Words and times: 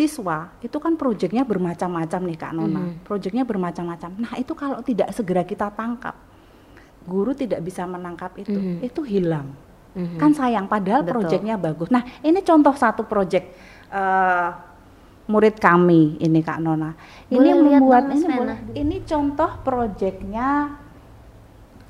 siswa 0.00 0.48
itu 0.64 0.80
kan 0.80 0.96
proyeknya 0.96 1.44
bermacam-macam 1.44 2.20
nih 2.24 2.38
Kak 2.40 2.52
Nona. 2.56 2.80
Mhm. 2.88 3.04
Proyeknya 3.04 3.44
bermacam-macam. 3.44 4.10
Nah, 4.16 4.32
itu 4.40 4.56
kalau 4.56 4.80
tidak 4.80 5.12
segera 5.12 5.44
kita 5.44 5.68
tangkap, 5.68 6.16
guru 7.04 7.36
tidak 7.36 7.60
bisa 7.60 7.84
menangkap 7.84 8.32
itu, 8.40 8.56
Mhm. 8.56 8.80
itu 8.80 9.00
hilang. 9.04 9.52
Mhm. 9.92 10.16
Kan 10.16 10.32
sayang 10.32 10.64
padahal 10.64 11.04
Betul. 11.04 11.28
proyeknya 11.28 11.60
bagus. 11.60 11.92
Nah, 11.92 12.00
ini 12.24 12.40
contoh 12.40 12.72
satu 12.72 13.04
proyek 13.04 13.52
eh, 13.90 14.48
murid 15.26 15.58
kami 15.58 16.16
ini 16.22 16.40
Kak 16.40 16.62
Nona. 16.62 16.94
Ini 17.26 17.38
Boleh 17.38 17.62
lihat 17.66 17.82
membuat 17.82 18.04
ini 18.14 18.26
boleh. 18.30 18.58
Ini 18.70 18.96
contoh 19.02 19.50
proyeknya 19.66 20.78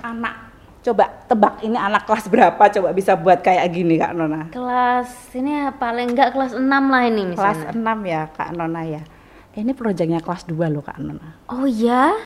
anak 0.00 0.49
Coba 0.80 1.04
tebak 1.28 1.60
ini 1.60 1.76
anak 1.76 2.08
kelas 2.08 2.24
berapa 2.32 2.56
coba 2.56 2.88
bisa 2.90 3.12
buat 3.12 3.44
kayak 3.44 3.68
gini 3.68 4.00
Kak 4.00 4.16
Nona. 4.16 4.48
kelas 4.48 5.12
ini 5.36 5.52
ya 5.60 5.76
paling 5.76 6.16
enggak 6.16 6.32
kelas 6.32 6.56
6 6.56 6.64
lah 6.64 7.02
ini 7.04 7.36
Kelas 7.36 7.58
misalnya 7.68 8.00
6 8.00 8.08
ya 8.08 8.22
Kak 8.32 8.50
Nona 8.56 8.82
ya. 8.88 9.02
Ini 9.50 9.76
proyeknya 9.76 10.24
kelas 10.24 10.48
2 10.48 10.56
loh 10.72 10.80
Kak 10.80 10.96
Nona. 10.96 11.36
oh 11.52 11.68
ya 11.68 12.24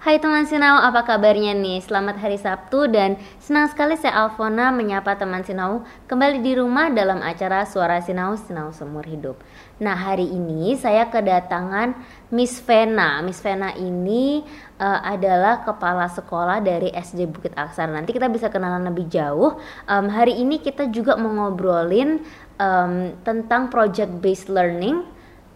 Hai 0.00 0.16
teman 0.16 0.48
Sinau, 0.48 0.80
apa 0.80 1.04
kabarnya 1.04 1.52
nih? 1.52 1.84
Selamat 1.84 2.24
hari 2.24 2.40
Sabtu 2.40 2.88
dan 2.88 3.20
senang 3.36 3.68
sekali 3.68 4.00
saya 4.00 4.24
Alfona 4.24 4.72
menyapa 4.72 5.12
teman 5.12 5.44
Sinau 5.44 5.84
kembali 6.08 6.40
di 6.40 6.56
rumah 6.56 6.88
dalam 6.88 7.20
acara 7.20 7.68
Suara 7.68 8.00
Sinau, 8.00 8.32
Sinau 8.32 8.72
Seumur 8.72 9.04
Hidup. 9.04 9.36
Nah 9.76 9.92
hari 9.92 10.24
ini 10.24 10.72
saya 10.80 11.04
kedatangan 11.04 11.92
Miss 12.32 12.64
Vena. 12.64 13.20
Miss 13.20 13.44
Vena 13.44 13.76
ini 13.76 14.40
eh, 14.80 15.00
adalah 15.04 15.68
kepala 15.68 16.08
sekolah 16.08 16.64
dari 16.64 16.88
SD 16.96 17.28
Bukit 17.28 17.52
Aksara. 17.52 17.92
Nanti 17.92 18.16
kita 18.16 18.32
bisa 18.32 18.48
kenalan 18.48 18.88
lebih 18.88 19.04
jauh. 19.04 19.60
Em, 19.84 20.08
hari 20.08 20.40
ini 20.40 20.64
kita 20.64 20.88
juga 20.88 21.20
mau 21.20 21.28
ngobrolin 21.28 22.24
em, 22.56 23.20
tentang 23.20 23.68
project 23.68 24.16
based 24.24 24.48
learning 24.48 25.04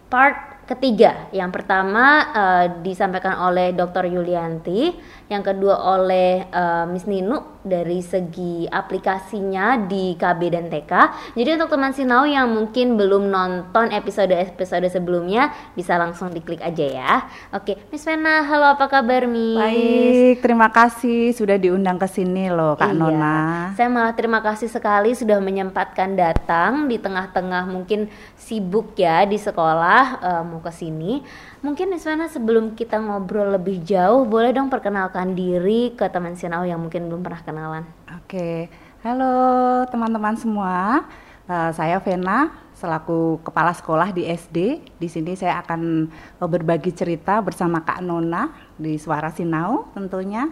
part 0.05 0.54
ketiga. 0.65 1.29
Yang 1.29 1.61
pertama 1.61 2.05
eh, 2.33 2.65
disampaikan 2.81 3.37
oleh 3.39 3.71
Dr. 3.71 4.09
Yulianti, 4.09 4.93
yang 5.29 5.45
kedua 5.45 5.77
oleh 5.97 6.45
eh, 6.45 6.85
Miss 6.89 7.05
Ninu 7.05 7.61
dari 7.65 8.01
segi 8.01 8.69
aplikasinya 8.69 9.89
di 9.89 10.13
KB 10.13 10.41
dan 10.53 10.69
TK. 10.69 10.93
Jadi 11.33 11.49
untuk 11.57 11.73
teman 11.73 11.93
Sinau 11.93 12.25
yang 12.25 12.49
mungkin 12.49 12.93
belum 12.93 13.29
nonton 13.29 13.89
episode-episode 13.89 14.85
sebelumnya 14.89 15.49
bisa 15.73 15.97
langsung 15.97 16.29
diklik 16.29 16.61
aja 16.61 16.85
ya. 16.85 17.13
Oke, 17.53 17.77
Miss 17.89 18.05
Vena, 18.05 18.45
halo 18.45 18.77
apa 18.77 18.85
kabar 18.85 19.25
Miss? 19.25 19.57
Baik, 19.57 20.45
terima 20.45 20.69
kasih 20.69 21.33
sudah 21.33 21.57
diundang 21.57 21.97
ke 21.97 22.05
sini 22.05 22.49
loh 22.49 22.77
Kak 22.77 22.93
Iya. 22.93 22.97
Nona. 22.97 23.37
Saya 23.73 23.89
malah 23.89 24.13
terima 24.13 24.41
kasih 24.41 24.69
sekali 24.69 25.17
sudah 25.17 25.41
menyempatkan 25.41 26.13
datang 26.13 26.85
di 26.85 27.01
tengah-tengah 27.01 27.65
mungkin 27.65 28.09
sibuk 28.37 28.93
ya 28.93 29.25
di 29.25 29.41
sekolah 29.41 30.03
eh, 30.21 30.43
mau 30.55 30.63
ke 30.63 30.71
sini. 30.71 31.19
Mungkin 31.59 31.91
Iswana 31.91 32.31
sebelum 32.31 32.79
kita 32.79 32.95
ngobrol 32.95 33.59
lebih 33.59 33.83
jauh, 33.83 34.23
boleh 34.23 34.55
dong 34.55 34.71
perkenalkan 34.71 35.35
diri 35.35 35.91
ke 35.91 36.07
teman 36.07 36.39
Sinau 36.39 36.63
yang 36.63 36.79
mungkin 36.79 37.11
belum 37.11 37.19
pernah 37.19 37.43
kenalan. 37.43 37.83
Oke, 38.23 38.71
halo 39.03 39.83
teman-teman 39.91 40.39
semua. 40.39 41.03
Eh, 41.45 41.71
saya 41.75 41.99
Vena 41.99 42.49
selaku 42.73 43.43
kepala 43.43 43.75
sekolah 43.75 44.09
di 44.15 44.25
SD. 44.25 44.81
Di 44.95 45.07
sini 45.11 45.35
saya 45.35 45.59
akan 45.59 46.07
eh, 46.39 46.47
berbagi 46.47 46.95
cerita 46.95 47.43
bersama 47.43 47.83
Kak 47.83 47.99
Nona 47.99 48.49
di 48.79 48.95
Suara 48.95 49.27
Sinau 49.35 49.91
tentunya. 49.91 50.47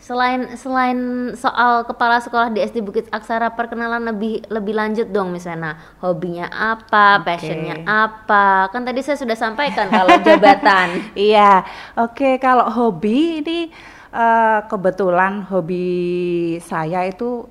Selain 0.00 0.56
selain 0.56 0.96
soal 1.36 1.84
kepala 1.84 2.24
sekolah 2.24 2.48
di 2.48 2.64
SD 2.64 2.80
Bukit 2.80 3.12
Aksara, 3.12 3.52
perkenalan 3.52 4.08
lebih 4.08 4.40
lebih 4.48 4.72
lanjut 4.72 5.12
dong 5.12 5.28
misalnya 5.28 5.76
hobinya 6.00 6.48
apa, 6.48 7.20
Oke. 7.20 7.28
passionnya 7.28 7.84
apa. 7.84 8.72
Kan 8.72 8.88
tadi 8.88 9.04
saya 9.04 9.20
sudah 9.20 9.36
sampaikan 9.36 9.92
kalau 9.92 10.08
jabatan. 10.24 11.12
Iya, 11.12 11.68
oke 12.00 12.40
kalau 12.40 12.72
hobi 12.72 13.44
ini 13.44 13.68
eh, 14.08 14.60
kebetulan 14.72 15.44
hobi 15.44 15.86
saya 16.64 17.04
itu 17.04 17.44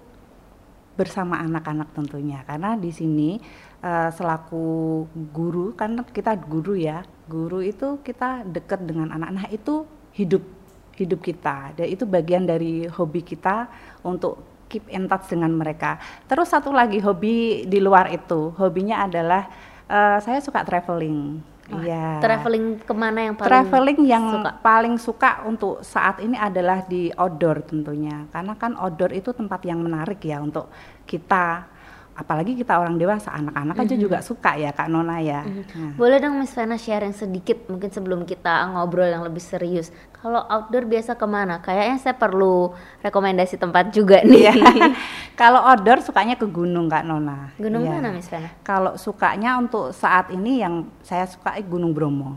bersama 0.97 1.37
anak-anak 1.45 1.93
tentunya. 1.93 2.41
Karena 2.49 2.73
di 2.73 2.89
sini 2.89 3.37
eh, 3.85 4.09
selaku 4.09 5.05
guru 5.29 5.77
kan 5.77 6.01
kita 6.01 6.33
guru 6.33 6.73
ya. 6.73 7.05
Guru 7.29 7.61
itu 7.61 8.01
kita 8.01 8.41
dekat 8.41 8.89
dengan 8.89 9.13
anak 9.13 9.29
nah 9.37 9.45
itu 9.53 9.85
hidup 10.17 10.58
hidup 10.99 11.23
kita 11.23 11.71
dan 11.79 11.87
itu 11.87 12.03
bagian 12.03 12.43
dari 12.43 12.83
hobi 12.91 13.23
kita 13.23 13.71
untuk 14.03 14.43
keep 14.67 14.83
in 14.91 15.07
touch 15.07 15.31
dengan 15.31 15.55
mereka 15.55 15.95
terus 16.27 16.51
satu 16.51 16.69
lagi 16.75 16.99
hobi 16.99 17.63
di 17.65 17.79
luar 17.79 18.11
itu 18.11 18.51
hobinya 18.59 19.07
adalah 19.07 19.47
eh, 19.87 20.19
saya 20.19 20.43
suka 20.43 20.61
traveling 20.67 21.39
Iya. 21.69 22.17
Traveling 22.17 22.81
ke 22.81 22.93
mana 22.97 23.29
yang 23.29 23.35
paling 23.37 23.49
Traveling 23.49 23.99
yang 24.09 24.25
suka? 24.33 24.51
paling 24.65 24.95
suka 24.97 25.31
untuk 25.45 25.85
saat 25.85 26.17
ini 26.17 26.33
adalah 26.33 26.81
di 26.81 27.13
outdoor 27.13 27.61
tentunya. 27.61 28.25
Karena 28.33 28.57
kan 28.57 28.73
outdoor 28.73 29.13
itu 29.13 29.29
tempat 29.37 29.61
yang 29.69 29.77
menarik 29.85 30.17
ya 30.25 30.41
untuk 30.41 30.65
kita 31.05 31.69
apalagi 32.19 32.51
kita 32.59 32.75
orang 32.75 32.99
dewasa, 32.99 33.31
anak-anak 33.31 33.79
aja 33.79 33.95
juga 33.95 34.19
suka 34.19 34.59
ya 34.59 34.75
Kak 34.75 34.91
Nona 34.91 35.23
ya. 35.23 35.47
Nah, 35.47 35.95
Boleh 35.95 36.19
dong 36.19 36.35
Miss 36.35 36.51
Vena 36.51 36.75
sharing 36.75 37.15
sedikit 37.15 37.71
mungkin 37.71 37.87
sebelum 37.87 38.27
kita 38.27 38.67
ngobrol 38.75 39.07
yang 39.07 39.23
lebih 39.23 39.39
serius. 39.39 39.95
Kalau 40.19 40.43
outdoor 40.43 40.83
biasa 40.83 41.15
ke 41.15 41.23
mana? 41.23 41.63
Kayaknya 41.63 41.97
saya 42.03 42.15
perlu 42.19 42.75
rekomendasi 42.99 43.55
tempat 43.55 43.95
juga 43.95 44.19
nih. 44.19 44.51
Iya. 44.51 44.53
Kalau 45.39 45.63
outdoor 45.63 46.03
sukanya 46.03 46.35
ke 46.35 46.43
gunung 46.43 46.91
Kak 46.91 47.07
Nona. 47.07 47.55
Gunung 47.55 47.87
Iya. 47.87 47.91
mana 47.95 48.11
Miss 48.11 48.27
Vena? 48.27 48.51
Kalau 48.67 48.99
sukanya 48.99 49.55
untuk 49.55 49.95
saat 49.95 50.27
ini 50.35 50.59
yang 50.59 50.91
saya 50.99 51.23
suka 51.23 51.55
eh, 51.55 51.63
Gunung 51.63 51.95
Bromo. 51.95 52.35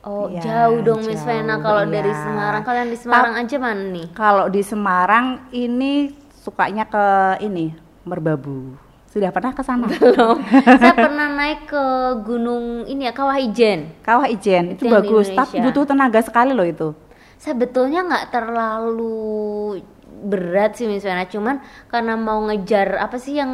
Oh 0.00 0.30
Iya, 0.30 0.40
jauh 0.70 0.80
dong 0.86 1.02
Miss 1.02 1.20
Vena 1.26 1.58
kalau 1.58 1.82
dari 1.90 2.14
iya. 2.14 2.22
Semarang. 2.22 2.62
Kalian 2.62 2.88
di 2.94 2.98
Semarang 3.02 3.34
aja 3.34 3.56
mana 3.58 3.84
nih? 3.90 4.06
Kalau 4.14 4.46
di 4.46 4.62
Semarang 4.62 5.26
ini 5.50 6.14
sukanya 6.40 6.86
ke 6.86 7.06
ini 7.42 7.74
Merbabu. 8.06 8.89
Sudah 9.10 9.34
pernah 9.34 9.50
ke 9.50 9.62
sana? 9.66 9.90
Belum. 9.90 10.38
saya 10.80 10.94
pernah 10.94 11.28
naik 11.34 11.66
ke 11.66 11.84
gunung 12.22 12.86
ini 12.86 13.10
ya 13.10 13.12
Kawah 13.12 13.42
Ijen. 13.42 13.90
Kawah 14.06 14.30
Ijen 14.30 14.78
itu 14.78 14.86
Itu 14.86 14.94
bagus, 14.94 15.26
tapi 15.34 15.58
butuh 15.58 15.82
tenaga 15.82 16.22
sekali 16.22 16.54
loh 16.54 16.62
itu. 16.62 16.94
Sebetulnya 17.34 18.06
nggak 18.06 18.26
terlalu 18.30 19.82
berat 20.20 20.78
sih 20.78 20.86
Miss 20.86 21.02
Vena, 21.02 21.26
cuman 21.26 21.58
karena 21.90 22.14
mau 22.14 22.38
ngejar 22.46 23.02
apa 23.02 23.18
sih 23.18 23.40
yang 23.40 23.50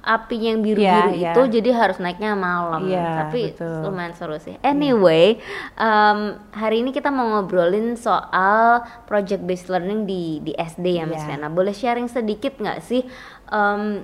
apinya 0.00 0.56
yang 0.56 0.62
biru-biru 0.64 1.10
Iya, 1.20 1.36
itu 1.36 1.42
iya. 1.44 1.52
jadi 1.60 1.70
harus 1.76 2.00
naiknya 2.00 2.32
malam. 2.32 2.88
Iya, 2.88 3.28
Tapi 3.28 3.52
betul. 3.52 3.76
lumayan 3.84 4.14
seru 4.16 4.40
sih. 4.40 4.56
Anyway, 4.64 5.36
em, 5.76 6.18
hari 6.56 6.80
ini 6.80 6.96
kita 6.96 7.12
mau 7.12 7.28
ngobrolin 7.28 7.92
soal 7.92 8.86
project 9.04 9.44
based 9.44 9.68
learning 9.68 10.08
di 10.08 10.40
di 10.40 10.56
SD 10.56 10.96
ya 10.96 11.04
Miss 11.04 11.20
Iya. 11.20 11.36
Vena. 11.36 11.52
Boleh 11.52 11.76
sharing 11.76 12.08
sedikit 12.08 12.56
nggak 12.56 12.80
sih 12.80 13.04
em, 13.52 14.00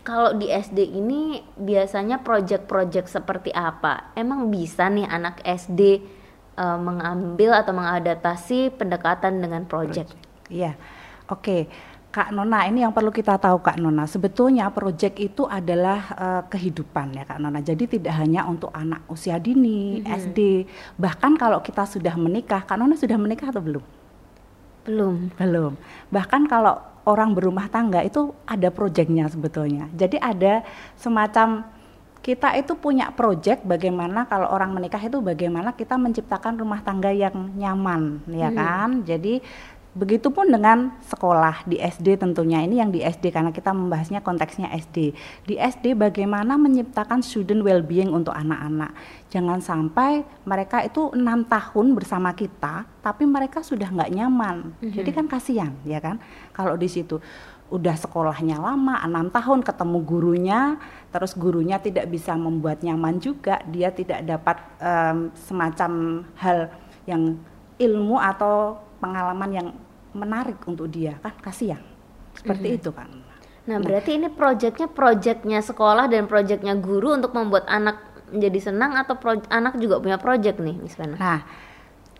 kalau 0.00 0.32
di 0.32 0.48
SD 0.48 0.96
ini 0.96 1.44
biasanya 1.60 2.24
project-project 2.24 3.08
seperti 3.08 3.50
apa? 3.52 4.16
Emang 4.16 4.48
bisa 4.48 4.88
nih 4.88 5.04
anak 5.04 5.44
SD 5.44 5.80
eh, 6.56 6.78
mengambil 6.80 7.52
atau 7.56 7.76
mengadaptasi 7.76 8.74
pendekatan 8.74 9.44
dengan 9.44 9.68
project? 9.68 10.16
Iya, 10.48 10.74
oke. 11.28 11.68
Kak 12.10 12.34
Nona, 12.34 12.66
ini 12.66 12.82
yang 12.82 12.90
perlu 12.90 13.14
kita 13.14 13.38
tahu 13.38 13.62
Kak 13.62 13.78
Nona. 13.78 14.02
Sebetulnya 14.02 14.66
proyek 14.74 15.14
itu 15.22 15.46
adalah 15.46 16.00
eh, 16.18 16.42
kehidupan 16.48 17.14
ya 17.14 17.22
Kak 17.22 17.38
Nona. 17.38 17.62
Jadi 17.62 18.00
tidak 18.00 18.18
hanya 18.18 18.48
untuk 18.50 18.74
anak 18.74 19.06
usia 19.06 19.38
dini, 19.38 20.02
SD. 20.02 20.66
Bahkan 20.98 21.38
kalau 21.38 21.62
kita 21.62 21.86
sudah 21.86 22.18
menikah, 22.18 22.66
Kak 22.66 22.74
Nona 22.80 22.98
sudah 22.98 23.14
menikah 23.14 23.54
atau 23.54 23.62
belum? 23.62 23.84
Belum. 24.90 25.30
Belum. 25.38 25.72
Bahkan 26.10 26.50
kalau 26.50 26.82
orang 27.04 27.32
berumah 27.32 27.68
tangga 27.72 28.04
itu 28.04 28.34
ada 28.44 28.68
proyeknya 28.68 29.28
sebetulnya. 29.30 29.88
Jadi 29.96 30.20
ada 30.20 30.64
semacam 30.96 31.64
kita 32.20 32.52
itu 32.60 32.76
punya 32.76 33.08
proyek 33.16 33.64
bagaimana 33.64 34.28
kalau 34.28 34.52
orang 34.52 34.76
menikah 34.76 35.00
itu 35.00 35.24
bagaimana 35.24 35.72
kita 35.72 35.96
menciptakan 35.96 36.60
rumah 36.60 36.84
tangga 36.84 37.08
yang 37.08 37.56
nyaman, 37.56 38.20
ya 38.28 38.52
kan? 38.52 39.00
Jadi 39.08 39.40
begitupun 39.90 40.54
dengan 40.54 40.94
sekolah 41.02 41.66
di 41.66 41.74
SD 41.74 42.14
tentunya 42.14 42.62
ini 42.62 42.78
yang 42.78 42.94
di 42.94 43.02
SD 43.02 43.34
karena 43.34 43.50
kita 43.50 43.74
membahasnya 43.74 44.22
konteksnya 44.22 44.70
SD. 44.70 45.10
Di 45.48 45.58
SD 45.58 45.98
bagaimana 45.98 46.54
menciptakan 46.54 47.26
student 47.26 47.66
well-being 47.66 48.14
untuk 48.14 48.30
anak-anak. 48.30 48.94
Jangan 49.34 49.58
sampai 49.58 50.22
mereka 50.46 50.86
itu 50.86 51.10
enam 51.16 51.42
tahun 51.42 51.98
bersama 51.98 52.30
kita, 52.36 52.86
tapi 53.02 53.26
mereka 53.26 53.66
sudah 53.66 53.90
nggak 53.90 54.12
nyaman. 54.14 54.76
Jadi 54.78 55.10
kan 55.10 55.26
kasihan, 55.26 55.72
ya 55.82 55.98
kan? 55.98 56.22
Kalau 56.60 56.76
di 56.76 56.88
situ 56.92 57.16
udah 57.70 57.94
sekolahnya 57.94 58.58
lama, 58.58 58.98
enam 59.06 59.30
tahun 59.30 59.62
ketemu 59.62 59.98
gurunya, 60.02 60.60
terus 61.14 61.38
gurunya 61.38 61.78
tidak 61.78 62.10
bisa 62.10 62.34
membuat 62.34 62.82
nyaman 62.82 63.22
juga, 63.22 63.62
dia 63.70 63.94
tidak 63.94 64.26
dapat 64.26 64.58
em, 64.82 65.30
semacam 65.38 65.90
hal 66.34 66.68
yang 67.06 67.38
ilmu 67.78 68.18
atau 68.18 68.76
pengalaman 68.98 69.50
yang 69.54 69.68
menarik 70.12 70.58
untuk 70.66 70.90
dia, 70.90 71.16
kan 71.22 71.32
kasihan. 71.38 71.80
Seperti 72.34 72.82
itu 72.82 72.90
kan. 72.90 73.06
Nah, 73.70 73.78
berarti 73.78 74.18
ini 74.18 74.26
proyeknya 74.26 74.90
proyeknya 74.90 75.62
sekolah 75.62 76.10
dan 76.10 76.26
proyeknya 76.26 76.74
guru 76.74 77.14
untuk 77.14 77.30
membuat 77.38 77.70
anak 77.70 78.02
menjadi 78.34 78.70
senang 78.70 78.98
atau 78.98 79.14
anak 79.50 79.78
juga 79.78 80.02
punya 80.02 80.18
proyek 80.18 80.58
nih, 80.58 80.74
Miss 80.78 80.98
Vena? 80.98 81.14
Nah, 81.18 81.40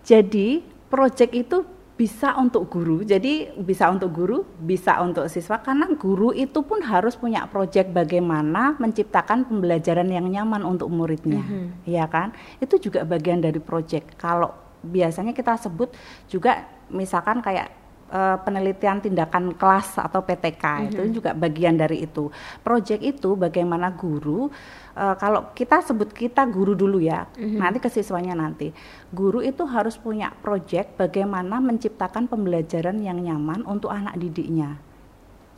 jadi 0.07 0.63
proyek 0.91 1.31
itu 1.35 1.67
bisa 2.01 2.33
untuk 2.41 2.73
guru, 2.73 3.05
jadi 3.05 3.53
bisa 3.61 3.93
untuk 3.93 4.09
guru, 4.17 4.49
bisa 4.57 5.05
untuk 5.05 5.29
siswa 5.29 5.61
karena 5.61 5.85
guru 6.01 6.33
itu 6.33 6.65
pun 6.65 6.81
harus 6.81 7.13
punya 7.13 7.45
proyek 7.45 7.93
bagaimana 7.93 8.73
menciptakan 8.81 9.45
pembelajaran 9.45 10.09
yang 10.09 10.25
nyaman 10.25 10.65
untuk 10.65 10.89
muridnya, 10.89 11.45
ya 11.85 12.09
kan? 12.09 12.33
Itu 12.57 12.81
juga 12.81 13.05
bagian 13.05 13.45
dari 13.45 13.61
proyek. 13.61 14.17
Kalau 14.17 14.49
biasanya 14.81 15.37
kita 15.37 15.61
sebut 15.61 15.93
juga 16.25 16.65
misalkan 16.89 17.45
kayak 17.45 17.69
eh, 18.09 18.37
penelitian 18.49 19.05
tindakan 19.05 19.53
kelas 19.61 20.01
atau 20.01 20.25
PTK 20.25 20.65
itu 20.89 21.21
juga 21.21 21.37
bagian 21.37 21.77
dari 21.77 22.09
itu. 22.09 22.33
Proyek 22.65 23.05
itu 23.05 23.37
bagaimana 23.37 23.93
guru 23.93 24.49
eh, 24.97 25.15
kalau 25.19 25.51
kita 25.55 25.83
sebut 25.83 26.11
kita 26.11 26.47
guru 26.47 26.75
dulu 26.75 26.99
ya, 27.03 27.27
nanti 27.37 27.79
ke 27.79 27.91
siswanya 27.91 28.35
nanti. 28.35 28.71
Guru 29.11 29.43
itu 29.43 29.67
harus 29.67 29.99
punya 29.99 30.31
proyek 30.43 30.95
bagaimana 30.99 31.59
menciptakan 31.59 32.27
pembelajaran 32.31 32.99
yang 33.03 33.19
nyaman 33.23 33.67
untuk 33.67 33.91
anak 33.91 34.17
didiknya. 34.19 34.79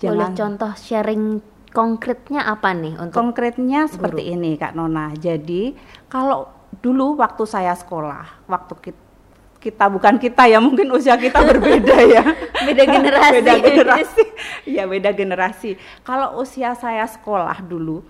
Boleh 0.02 0.28
Jangan 0.28 0.30
contoh 0.34 0.72
sharing 0.74 1.22
konkretnya 1.72 2.44
apa 2.44 2.76
nih 2.76 2.94
untuk 3.00 3.16
konkretnya 3.16 3.88
seperti 3.88 4.34
ini 4.34 4.60
Kak 4.60 4.76
Nona. 4.76 5.14
Jadi 5.16 5.72
kalau 6.10 6.48
dulu 6.84 7.16
waktu 7.20 7.44
saya 7.48 7.72
sekolah, 7.72 8.44
waktu 8.48 8.74
kita 8.90 9.02
kita 9.62 9.86
bukan 9.86 10.18
kita 10.18 10.50
ya 10.50 10.58
mungkin 10.58 10.90
usia 10.90 11.14
kita 11.14 11.38
berbeda 11.54 11.96
ya 12.02 12.24
Beda 12.66 12.82
generasi. 12.82 13.30
beda 13.38 13.54
generasi 13.62 14.24
ya 14.66 14.82
beda 14.90 15.10
generasi 15.14 15.70
kalau 16.02 16.42
usia 16.42 16.74
saya 16.74 17.06
sekolah 17.06 17.62
dulu 17.62 18.02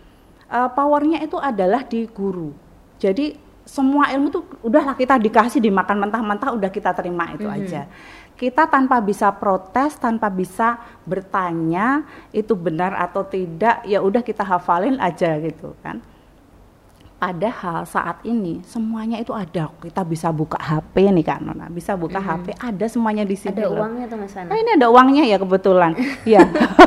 eh, 0.52 0.70
powernya 0.76 1.24
itu 1.24 1.40
adalah 1.40 1.82
di 1.82 2.04
guru. 2.04 2.52
Jadi 3.00 3.34
semua 3.64 4.10
ilmu 4.12 4.28
tuh 4.28 4.44
udahlah 4.60 4.92
kita 4.98 5.16
dikasih 5.16 5.62
dimakan 5.62 6.06
mentah-mentah 6.06 6.52
udah 6.52 6.70
kita 6.70 6.92
terima 6.92 7.32
itu 7.32 7.48
aja. 7.48 7.88
Kita 8.36 8.66
tanpa 8.66 8.98
bisa 8.98 9.30
protes 9.30 9.94
tanpa 9.96 10.26
bisa 10.26 10.76
bertanya 11.06 12.02
itu 12.34 12.52
benar 12.58 12.92
atau 12.98 13.22
tidak 13.22 13.86
ya 13.86 14.02
udah 14.02 14.20
kita 14.20 14.42
hafalin 14.42 14.98
aja 14.98 15.38
gitu 15.38 15.78
kan 15.78 16.02
Padahal 17.22 17.86
saat 17.86 18.18
ini 18.26 18.66
semuanya 18.66 19.14
itu 19.22 19.30
ada. 19.30 19.70
Kita 19.78 20.02
bisa 20.02 20.34
buka 20.34 20.58
HP 20.58 21.06
nih 21.06 21.22
Kak 21.22 21.38
Nona, 21.46 21.70
bisa 21.70 21.94
buka 21.94 22.18
HP, 22.18 22.58
ada 22.58 22.86
semuanya 22.90 23.22
di 23.22 23.38
sini. 23.38 23.62
ada 23.62 23.70
loh. 23.70 23.78
uangnya 23.78 24.10
tuh 24.10 24.18
Mas 24.18 24.34
Vena? 24.34 24.50
Nah, 24.50 24.58
ini 24.58 24.70
ada 24.74 24.86
uangnya 24.90 25.24
ya 25.30 25.38
kebetulan. 25.38 25.94
ya. 26.34 26.42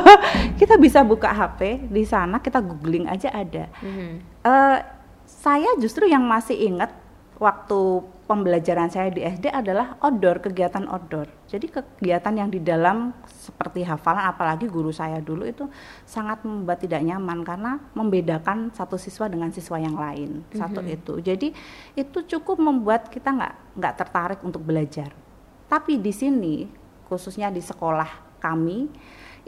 kita 0.60 0.76
bisa 0.76 1.00
buka 1.00 1.32
HP 1.32 1.88
di 1.88 2.04
sana, 2.04 2.36
kita 2.44 2.60
googling 2.60 3.08
aja 3.08 3.32
ada. 3.32 3.64
Mhm. 3.80 4.44
Eh, 4.44 4.78
saya 5.24 5.72
justru 5.80 6.04
yang 6.04 6.28
masih 6.28 6.68
ingat 6.68 6.92
waktu 7.40 8.04
pembelajaran 8.28 8.92
saya 8.92 9.08
di 9.08 9.24
SD 9.24 9.48
adalah 9.48 9.96
outdoor, 10.04 10.44
kegiatan 10.44 10.84
outdoor. 10.84 11.32
Jadi 11.56 11.72
kegiatan 11.72 12.36
yang 12.36 12.52
di 12.52 12.60
dalam 12.60 13.16
seperti 13.24 13.80
hafalan, 13.80 14.28
apalagi 14.28 14.68
guru 14.68 14.92
saya 14.92 15.24
dulu 15.24 15.48
itu 15.48 15.64
sangat 16.04 16.44
membuat 16.44 16.84
tidak 16.84 17.00
nyaman 17.00 17.40
karena 17.40 17.80
membedakan 17.96 18.68
satu 18.76 19.00
siswa 19.00 19.24
dengan 19.32 19.48
siswa 19.48 19.80
yang 19.80 19.96
lain. 19.96 20.44
Satu 20.52 20.84
itu. 20.84 21.16
Jadi 21.24 21.56
itu 21.96 22.18
cukup 22.36 22.60
membuat 22.60 23.08
kita 23.08 23.32
nggak 23.32 23.80
nggak 23.80 23.94
tertarik 23.96 24.40
untuk 24.44 24.60
belajar. 24.60 25.16
Tapi 25.64 25.96
di 25.96 26.12
sini 26.12 26.68
khususnya 27.08 27.48
di 27.48 27.64
sekolah 27.64 28.36
kami 28.36 28.92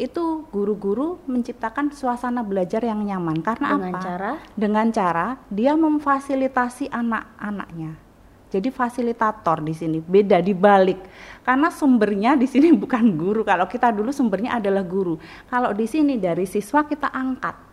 itu 0.01 0.49
guru-guru 0.49 1.21
menciptakan 1.29 1.93
suasana 1.93 2.41
belajar 2.41 2.81
yang 2.87 3.05
nyaman 3.05 3.45
karena 3.45 3.77
Dengan 3.77 3.93
apa? 3.93 4.01
cara? 4.01 4.31
Dengan 4.57 4.87
cara 4.95 5.27
dia 5.53 5.77
memfasilitasi 5.77 6.89
anak-anaknya. 6.89 8.08
Jadi 8.49 8.73
fasilitator 8.73 9.61
di 9.61 9.77
sini 9.77 10.01
beda 10.01 10.41
dibalik 10.41 10.97
karena 11.45 11.69
sumbernya 11.69 12.37
di 12.37 12.49
sini 12.49 12.73
bukan 12.83 13.17
guru. 13.17 13.45
Kalau 13.45 13.69
kita 13.69 13.93
dulu 13.93 14.13
sumbernya 14.13 14.57
adalah 14.57 14.85
guru. 14.85 15.21
Kalau 15.49 15.73
di 15.77 15.85
sini 15.85 16.17
dari 16.17 16.49
siswa 16.49 16.85
kita 16.89 17.13
angkat, 17.13 17.69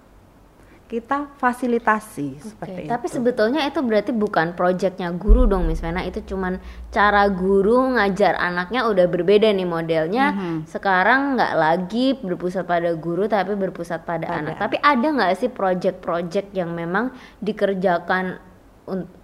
kita 0.85 1.33
fasilitasi 1.41 2.37
seperti 2.37 2.85
Oke, 2.85 2.91
Tapi 2.93 3.05
itu. 3.09 3.15
sebetulnya 3.17 3.65
itu 3.65 3.81
berarti 3.81 4.13
bukan 4.13 4.53
proyeknya 4.53 5.09
guru 5.17 5.49
dong 5.49 5.65
Miss 5.65 5.81
Vena, 5.81 6.05
itu 6.05 6.21
cuman 6.21 6.61
cara 6.93 7.25
guru 7.25 7.97
ngajar 7.97 8.37
anaknya 8.37 8.85
udah 8.85 9.09
berbeda 9.09 9.49
nih 9.49 9.65
modelnya. 9.65 10.25
Mhm. 10.31 10.69
Sekarang 10.69 11.35
nggak 11.35 11.53
lagi 11.57 12.13
berpusat 12.21 12.69
pada 12.69 12.93
guru 12.93 13.25
tapi 13.25 13.57
berpusat 13.57 14.05
pada, 14.05 14.29
Pada 14.29 14.37
anak. 14.45 14.61
Tapi 14.61 14.77
ada 14.77 15.07
nggak 15.09 15.33
sih 15.35 15.49
proyek-proyek 15.49 16.53
yang 16.53 16.69
memang 16.77 17.09
dikerjakan 17.41 18.37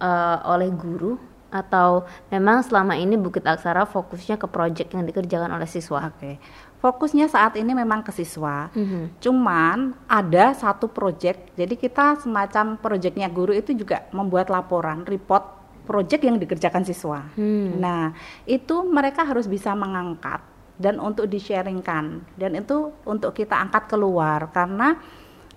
eh, 0.02 0.38
oleh 0.42 0.70
guru 0.74 1.31
atau 1.52 2.08
memang 2.32 2.64
selama 2.64 2.96
ini 2.96 3.20
Bukit 3.20 3.44
Aksara 3.44 3.84
fokusnya 3.84 4.40
ke 4.40 4.48
proyek 4.48 4.96
yang 4.96 5.04
dikerjakan 5.04 5.52
oleh 5.52 5.68
siswa? 5.68 6.08
Oke. 6.08 6.40
Fokusnya 6.80 7.30
saat 7.30 7.54
ini 7.60 7.76
memang 7.76 8.02
ke 8.02 8.10
siswa. 8.10 8.72
Mhm. 8.74 9.22
Cuman 9.22 9.94
ada 10.08 10.56
satu 10.56 10.90
proyek, 10.90 11.54
jadi 11.54 11.76
kita 11.76 12.24
semacam 12.24 12.80
proyeknya 12.80 13.30
guru 13.30 13.54
itu 13.54 13.76
juga 13.76 14.08
membuat 14.10 14.50
laporan, 14.50 15.06
report 15.06 15.62
proyek 15.84 16.24
yang 16.26 16.38
dikerjakan 16.38 16.82
siswa. 16.86 17.26
Hmm. 17.34 17.78
Nah, 17.78 18.14
itu 18.46 18.86
mereka 18.86 19.26
harus 19.26 19.50
bisa 19.50 19.74
mengangkat 19.74 20.40
dan 20.78 20.98
untuk 20.98 21.28
di-sharingkan 21.28 22.24
dan 22.34 22.50
itu 22.58 22.90
untuk 23.06 23.36
kita 23.36 23.54
angkat 23.54 23.86
keluar 23.86 24.50
karena 24.50 24.98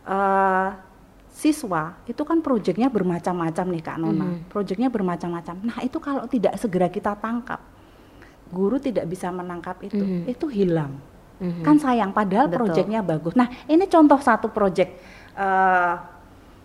eh, 0.05 0.67
siswa 1.35 1.99
itu 2.07 2.23
kan 2.23 2.39
proyeknya 2.39 2.87
bermacam-macam 2.87 3.65
nih 3.75 3.83
Kak 3.83 3.97
Nona. 3.99 4.23
Mhm. 4.23 4.47
Proyeknya 4.47 4.87
bermacam-macam. 4.87 5.55
Nah, 5.67 5.83
itu 5.83 5.99
kalau 5.99 6.23
tidak 6.31 6.55
segera 6.55 6.87
kita 6.87 7.11
tangkap, 7.19 7.59
guru 8.47 8.79
tidak 8.79 9.03
bisa 9.11 9.27
menangkap 9.35 9.75
itu, 9.83 9.99
Mhm. 9.99 10.31
itu 10.31 10.47
hilang. 10.47 10.95
Mhm. 11.43 11.67
Kan 11.67 11.75
sayang 11.75 12.15
padahal 12.15 12.47
Betul. 12.47 12.71
proyeknya 12.71 13.03
bagus. 13.03 13.35
Nah, 13.35 13.51
ini 13.67 13.83
contoh 13.85 14.15
satu 14.23 14.47
proyek 14.47 14.95
eh, 15.35 15.93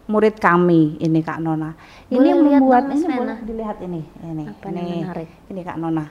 murid 0.07 0.39
kami 0.39 0.95
ini 1.03 1.19
Kak 1.23 1.43
Nona. 1.43 1.75
Boleh 2.07 2.15
ini 2.15 2.31
lihat 2.47 2.63
membuat 2.63 2.85
ini 2.87 3.03
Vena? 3.03 3.19
boleh 3.19 3.39
dilihat 3.43 3.77
ini, 3.83 4.03
ini, 4.23 4.45
Apa 4.47 4.67
ini, 4.71 4.87
menarik? 5.03 5.29
ini 5.51 5.61
Kak 5.67 5.79
Nona. 5.83 6.05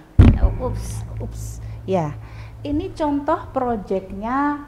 Ups. 0.59 1.07
Ups, 1.23 1.43
ya. 1.87 2.11
Ini 2.59 2.91
contoh 2.91 3.39
proyeknya 3.55 4.67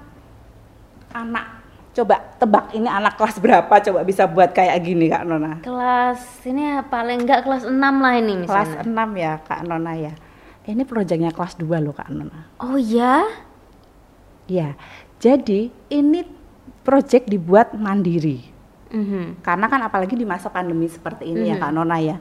anak. 1.12 1.61
Coba 1.92 2.24
tebak 2.40 2.72
ini 2.72 2.88
anak 2.88 3.20
kelas 3.20 3.36
berapa? 3.44 3.74
Coba 3.84 4.08
bisa 4.08 4.24
buat 4.24 4.56
kayak 4.56 4.80
gini 4.80 5.12
Kak 5.12 5.28
Nona. 5.28 5.60
Kelas 5.60 6.24
ini 6.48 6.64
ya 6.72 6.88
paling 6.88 7.28
enggak 7.28 7.44
kelas 7.44 7.68
6 7.68 7.76
lah 7.76 8.14
ini 8.16 8.34
Miss 8.40 8.48
Kelas 8.48 8.72
Vena. 8.80 9.04
6 9.12 9.20
ya 9.20 9.34
Kak 9.44 9.62
Nona 9.68 9.94
ya. 10.00 10.14
Ini 10.64 10.84
proyeknya 10.88 11.36
kelas 11.36 11.60
2 11.60 11.68
loh 11.84 11.92
Kak 11.92 12.08
Nona. 12.08 12.48
Oh 12.64 12.80
ya? 12.80 13.28
Ya. 14.48 14.80
Jadi 15.20 15.68
ini 15.92 16.24
proyek 16.82 17.28
dibuat 17.28 17.76
mandiri. 17.76 18.40
Mhm. 18.92 19.44
Karena 19.44 19.68
kan 19.68 19.84
apalagi 19.84 20.16
di 20.16 20.24
masa 20.24 20.48
pandemi 20.48 20.88
seperti 20.88 21.28
ini 21.28 21.52
ya 21.52 21.60
Mhm. 21.60 21.64
Kak 21.64 21.72
Nona 21.76 21.98
ya. 22.00 22.18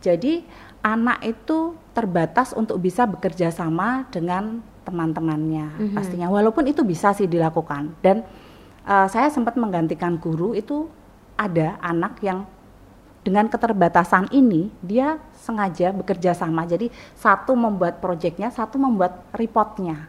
Jadi 0.00 0.40
anak 0.80 1.20
itu 1.28 1.76
terbatas 1.92 2.56
untuk 2.56 2.80
bisa 2.80 3.04
bekerja 3.04 3.52
sama 3.52 4.08
dengan 4.08 4.64
teman-temannya 4.80 5.66
Mhm. 5.76 5.92
pastinya. 5.92 6.32
Walaupun 6.32 6.64
itu 6.72 6.80
bisa 6.88 7.12
sih 7.12 7.28
dilakukan. 7.28 8.00
Dan 8.00 8.24
eh, 8.86 9.08
saya 9.10 9.28
sempat 9.28 9.56
menggantikan 9.56 10.16
guru 10.16 10.56
itu 10.56 10.88
ada 11.40 11.80
anak 11.80 12.20
yang 12.20 12.44
dengan 13.20 13.48
keterbatasan 13.52 14.32
ini 14.32 14.72
dia 14.80 15.20
sengaja 15.36 15.92
bekerja 15.92 16.32
sama. 16.32 16.64
Jadi 16.64 16.88
satu 17.16 17.52
membuat 17.52 18.00
proyeknya, 18.00 18.48
satu 18.48 18.80
membuat 18.80 19.28
reportnya. 19.36 20.08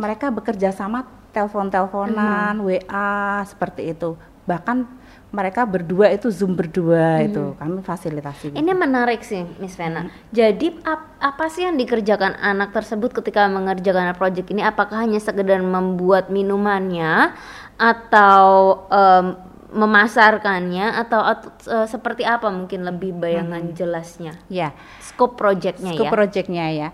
Mereka 0.00 0.32
bekerja 0.32 0.72
sama 0.72 1.04
telepon-teleponan, 1.36 2.56
WA 2.64 3.44
seperti 3.44 3.92
itu. 3.92 4.16
Bahkan 4.48 4.88
mereka 5.32 5.64
berdua 5.64 6.12
itu 6.12 6.28
Zoom 6.28 6.52
berdua 6.52 7.24
itu 7.24 7.56
kami 7.56 7.80
fasilitasi. 7.80 8.52
Ini 8.52 8.72
menarik 8.76 9.24
sih, 9.24 9.40
Miss 9.56 9.74
Vena. 9.80 10.12
Jadi 10.28 10.76
ap- 10.84 11.16
apa 11.18 11.48
sih 11.48 11.64
yang 11.64 11.80
dikerjakan 11.80 12.36
anak 12.36 12.76
tersebut 12.76 13.16
ketika 13.16 13.48
mengerjakan 13.48 14.12
proyek 14.12 14.52
ini? 14.52 14.60
Apakah 14.60 15.08
hanya 15.08 15.16
sekedar 15.16 15.64
membuat 15.64 16.28
minumannya 16.28 17.32
atau 17.80 18.44
em, 18.92 19.26
memasarkannya 19.72 21.00
atau, 21.00 21.20
atau, 21.24 21.48
eh, 21.64 21.88
seperti 21.88 22.28
apa 22.28 22.52
mungkin 22.52 22.84
lebih 22.84 23.16
bayangan 23.16 23.72
jelasnya? 23.72 24.36
ya, 24.52 24.76
Scope 25.00 25.40
proyeknya 25.40 25.96
scope 25.96 26.06
ya. 26.06 26.12
proyeknya 26.12 26.64
ya. 26.68 26.88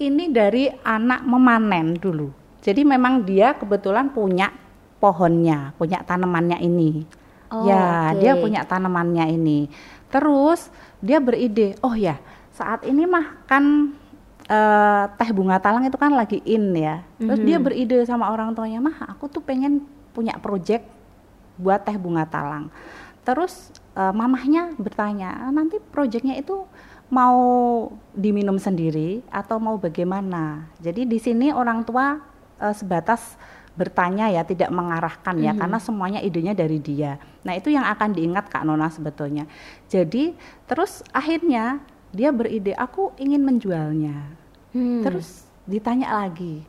Ini 0.00 0.32
dari 0.32 0.72
anak 0.72 1.28
memanen 1.28 2.00
dulu. 2.00 2.32
Jadi 2.64 2.88
memang 2.88 3.28
dia 3.28 3.52
kebetulan 3.52 4.08
punya 4.08 4.48
pohonnya, 4.96 5.76
punya 5.76 6.00
tanamannya 6.00 6.56
ini. 6.64 7.04
Oh, 7.52 7.68
ya, 7.68 8.16
oke. 8.16 8.24
dia 8.24 8.32
punya 8.34 8.64
tanamannya 8.64 9.28
ini. 9.28 9.68
Terus 10.08 10.72
dia 11.04 11.20
beride, 11.20 11.76
oh 11.84 11.92
ya, 11.92 12.16
saat 12.50 12.84
ini 12.84 13.04
mah 13.04 13.44
kan 13.44 13.92
uh, 14.48 15.04
teh 15.16 15.30
bunga 15.32 15.60
talang 15.60 15.84
itu 15.84 15.96
kan 15.96 16.12
lagi 16.12 16.40
in 16.44 16.72
ya. 16.72 17.04
Terus 17.20 17.40
Mhm. 17.40 17.46
dia 17.46 17.58
beride 17.60 17.96
sama 18.04 18.28
orang 18.28 18.52
tuanya, 18.52 18.80
"Mah, 18.80 19.04
aku 19.06 19.28
tuh 19.28 19.40
pengen 19.40 19.84
punya 20.12 20.36
project 20.40 20.84
buat 21.56 21.84
teh 21.84 21.96
bunga 21.96 22.24
talang." 22.24 22.72
Terus 23.22 23.70
uh, 23.94 24.10
mamahnya 24.10 24.74
bertanya, 24.76 25.48
"Ah, 25.48 25.52
"Nanti 25.52 25.78
projectnya 25.78 26.34
itu 26.34 26.64
mau 27.08 27.38
diminum 28.12 28.56
sendiri 28.56 29.20
atau 29.28 29.60
mau 29.60 29.76
bagaimana?" 29.76 30.72
Jadi 30.80 31.04
di 31.04 31.16
sini 31.16 31.52
orang 31.52 31.84
tua 31.84 32.18
uh, 32.58 32.74
sebatas 32.74 33.36
bertanya 33.72 34.28
ya, 34.28 34.44
tidak 34.44 34.68
mengarahkan 34.68 35.32
ya, 35.40 35.56
Mhm. 35.56 35.58
karena 35.64 35.78
semuanya 35.80 36.20
idenya 36.20 36.52
dari 36.52 36.76
dia. 36.76 37.16
Nah, 37.42 37.58
itu 37.58 37.74
yang 37.74 37.82
akan 37.86 38.14
diingat 38.14 38.46
Kak 38.48 38.62
Nona 38.62 38.86
sebetulnya. 38.88 39.50
Jadi, 39.90 40.34
terus 40.66 41.02
akhirnya 41.10 41.82
dia 42.14 42.30
beride, 42.30 42.74
"Aku 42.78 43.14
ingin 43.18 43.42
menjualnya." 43.42 44.34
Hmm. 44.72 45.02
Terus 45.02 45.44
ditanya 45.66 46.22
lagi, 46.22 46.62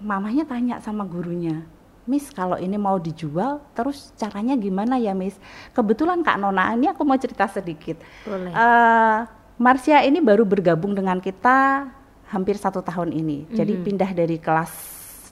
mamahnya 0.00 0.48
tanya 0.48 0.80
sama 0.80 1.04
gurunya, 1.04 1.64
Miss 2.08 2.32
kalau 2.32 2.56
ini 2.56 2.74
mau 2.80 2.96
dijual, 2.96 3.60
terus 3.76 4.10
caranya 4.16 4.56
gimana 4.56 4.96
ya 4.96 5.12
Miss? 5.12 5.36
Kebetulan 5.76 6.24
Kak 6.24 6.40
Nona, 6.40 6.74
ini 6.74 6.88
aku 6.88 7.04
mau 7.04 7.14
cerita 7.20 7.46
sedikit. 7.46 8.00
boleh. 8.24 8.50
Eh, 8.50 9.18
Marsha 9.60 10.00
ini 10.00 10.24
baru 10.24 10.48
bergabung 10.48 10.96
dengan 10.96 11.20
kita 11.20 11.84
hampir 12.32 12.56
satu 12.56 12.80
tahun 12.80 13.12
ini. 13.12 13.44
Jadi 13.52 13.76
Mhm. 13.76 13.82
pindah 13.84 14.10
dari 14.16 14.40
kelas 14.40 14.72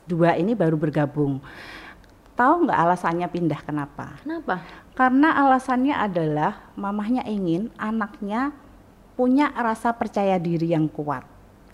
2 0.05 0.37
ini 0.37 0.53
baru 0.53 0.77
bergabung. 0.77 1.41
Tahu 2.39 2.71
nggak 2.71 2.79
alasannya 2.79 3.27
pindah 3.27 3.61
kenapa? 3.67 4.15
Kenapa? 4.23 4.63
Karena 4.95 5.35
alasannya 5.43 5.91
adalah 5.91 6.71
mamahnya 6.79 7.27
ingin 7.27 7.67
anaknya 7.75 8.55
punya 9.19 9.51
rasa 9.51 9.91
percaya 9.91 10.39
diri 10.39 10.71
yang 10.71 10.87
kuat. 10.87 11.27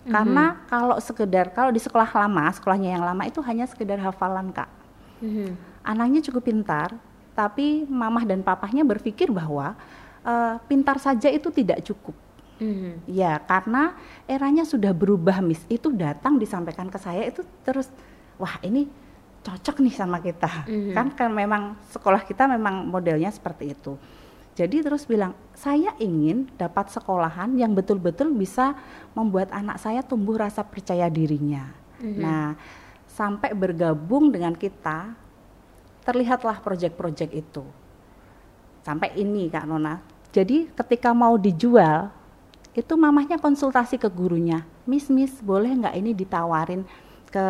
Karena 0.05 0.65
kalau 0.69 0.97
sekedar 1.01 1.53
kalau 1.53 1.73
di 1.73 1.81
sekolah 1.81 2.09
lama, 2.09 2.49
sekolahnya 2.53 2.97
yang 2.97 3.05
lama 3.05 3.25
itu 3.25 3.41
hanya 3.45 3.65
sekedar 3.65 3.97
hafalan, 4.01 4.53
Kak. 4.53 4.69
Mhm. 5.21 5.53
Anaknya 5.85 6.21
cukup 6.25 6.49
pintar, 6.49 6.93
tapi 7.33 7.85
mamah 7.85 8.25
dan 8.25 8.41
papahnya 8.41 8.81
berpikir 8.85 9.29
bahwa 9.29 9.77
eh, 10.25 10.57
pintar 10.65 10.97
saja 10.97 11.29
itu 11.29 11.53
tidak 11.53 11.85
cukup. 11.85 12.17
Mhm. 12.57 13.05
Ya, 13.05 13.37
karena 13.45 13.93
eranya 14.25 14.65
sudah 14.65 14.89
berubah, 14.93 15.41
Miss. 15.45 15.61
Itu 15.69 15.93
datang 15.93 16.41
disampaikan 16.41 16.89
ke 16.89 16.97
saya 16.97 17.21
itu 17.29 17.45
terus 17.61 17.89
wah, 18.41 18.57
ini 18.65 18.89
cocok 19.45 19.77
nih 19.85 19.93
sama 19.93 20.17
kita. 20.17 20.65
Mhm. 20.65 20.93
Kan 20.97 21.07
kan 21.13 21.29
memang 21.29 21.77
sekolah 21.93 22.25
kita 22.25 22.49
memang 22.49 22.89
modelnya 22.89 23.29
seperti 23.29 23.77
itu. 23.77 23.93
Jadi 24.55 24.81
terus 24.81 25.05
bilang, 25.05 25.35
"Saya 25.53 25.93
ingin 26.01 26.49
dapat 26.57 26.89
sekolahan 26.89 27.53
yang 27.59 27.75
betul-betul 27.75 28.31
bisa 28.33 28.73
membuat 29.13 29.51
anak 29.53 29.77
saya 29.77 30.01
tumbuh 30.01 30.39
rasa 30.41 30.65
percaya 30.65 31.05
dirinya." 31.11 31.69
Mhm. 32.01 32.17
Nah, 32.17 32.57
sampai 33.05 33.53
bergabung 33.53 34.33
dengan 34.33 34.55
kita 34.57 35.13
terlihatlah 36.07 36.63
proyek-proyek 36.63 37.29
itu. 37.35 37.63
Sampai 38.81 39.13
ini 39.17 39.51
Kak 39.51 39.65
Nona. 39.67 39.99
Jadi 40.31 40.69
ketika 40.71 41.11
mau 41.15 41.39
dijual, 41.39 42.11
itu 42.75 42.93
mamahnya 42.99 43.39
konsultasi 43.39 43.95
ke 43.95 44.11
gurunya. 44.11 44.67
Miss, 44.83 45.07
miss, 45.07 45.39
boleh 45.39 45.71
nggak 45.71 45.95
ini 45.95 46.11
ditawarin 46.11 46.83
ke 47.35 47.47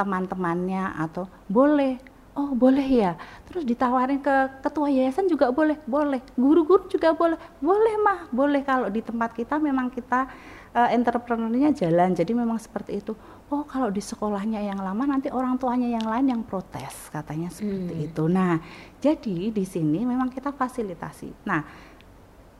teman-temannya 0.00 0.96
atau 0.96 1.28
boleh. 1.52 2.00
Oh 2.32 2.54
boleh 2.54 2.86
ya. 2.86 3.12
Terus 3.50 3.66
ditawarin 3.66 4.22
ke 4.22 4.62
ketua 4.64 4.88
yayasan 4.88 5.28
juga 5.28 5.50
boleh, 5.52 5.76
boleh. 5.84 6.22
Guru-guru 6.38 6.86
juga 6.88 7.12
boleh, 7.12 7.36
boleh 7.58 7.94
mah, 8.00 8.30
boleh. 8.32 8.62
Kalau 8.62 8.88
di 8.88 9.02
tempat 9.02 9.34
kita 9.34 9.58
memang 9.58 9.90
kita 9.90 10.30
eh, 10.70 10.94
entrepreneurnya 10.94 11.74
jalan, 11.74 12.14
jadi 12.14 12.32
memang 12.32 12.56
seperti 12.62 13.02
itu. 13.02 13.12
Oh 13.50 13.66
kalau 13.66 13.90
di 13.90 13.98
sekolahnya 13.98 14.60
yang 14.62 14.78
lama 14.78 15.02
nanti 15.02 15.32
orang 15.34 15.58
tuanya 15.58 15.90
yang 15.90 16.06
lain 16.06 16.30
yang 16.30 16.42
protes, 16.46 17.10
katanya 17.10 17.50
seperti 17.50 17.94
Hmm. 17.96 18.06
itu. 18.06 18.22
Nah 18.30 18.62
jadi 19.02 19.50
di 19.50 19.64
sini 19.66 20.06
memang 20.06 20.30
kita 20.30 20.54
fasilitasi. 20.54 21.42
Nah 21.42 21.66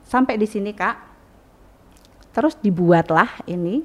sampai 0.03 0.35
di 0.35 0.49
sini 0.51 0.75
kak, 0.75 0.97
terus 2.35 2.59
dibuatlah 2.59 3.47
ini 3.47 3.85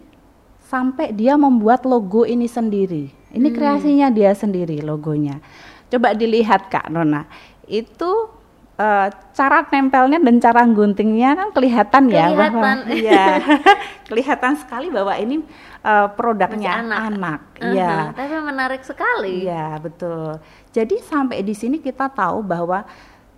sampai 0.73 1.13
dia 1.13 1.37
membuat 1.37 1.85
logo 1.85 2.25
ini 2.25 2.49
sendiri. 2.49 3.13
Ini 3.29 3.45
Hmm. 3.45 3.55
kreasinya 3.55 4.09
dia 4.09 4.33
sendiri 4.33 4.81
logonya. 4.81 5.37
Coba 5.85 6.17
dilihat 6.17 6.73
kak 6.73 6.89
Nona, 6.89 7.29
itu 7.69 8.41
eh, 8.73 9.07
cara 9.37 9.61
nempelnya 9.69 10.17
dan 10.17 10.41
cara 10.41 10.65
guntingnya 10.65 11.37
kan 11.37 11.49
kelihatan, 11.53 12.09
ya 12.09 12.33
bahwa 12.33 12.49
Kelihatan. 12.49 12.77
iya 13.05 13.25
kelihatan 14.09 14.53
sekali 14.57 14.89
bahwa 14.89 15.13
ini 15.13 15.45
eh, 15.85 16.07
produknya 16.17 16.81
Masih 16.81 16.85
anak. 16.89 16.99
anak. 17.05 17.39
Aha, 17.53 17.69
Iya. 17.69 17.93
Tapi 18.17 18.33
menarik 18.41 18.81
sekali. 18.81 19.45
Iya, 19.45 19.77
betul. 19.77 20.41
Jadi 20.73 20.95
sampai 21.05 21.45
di 21.45 21.53
sini 21.53 21.77
kita 21.77 22.09
tahu 22.09 22.41
bahwa 22.41 22.81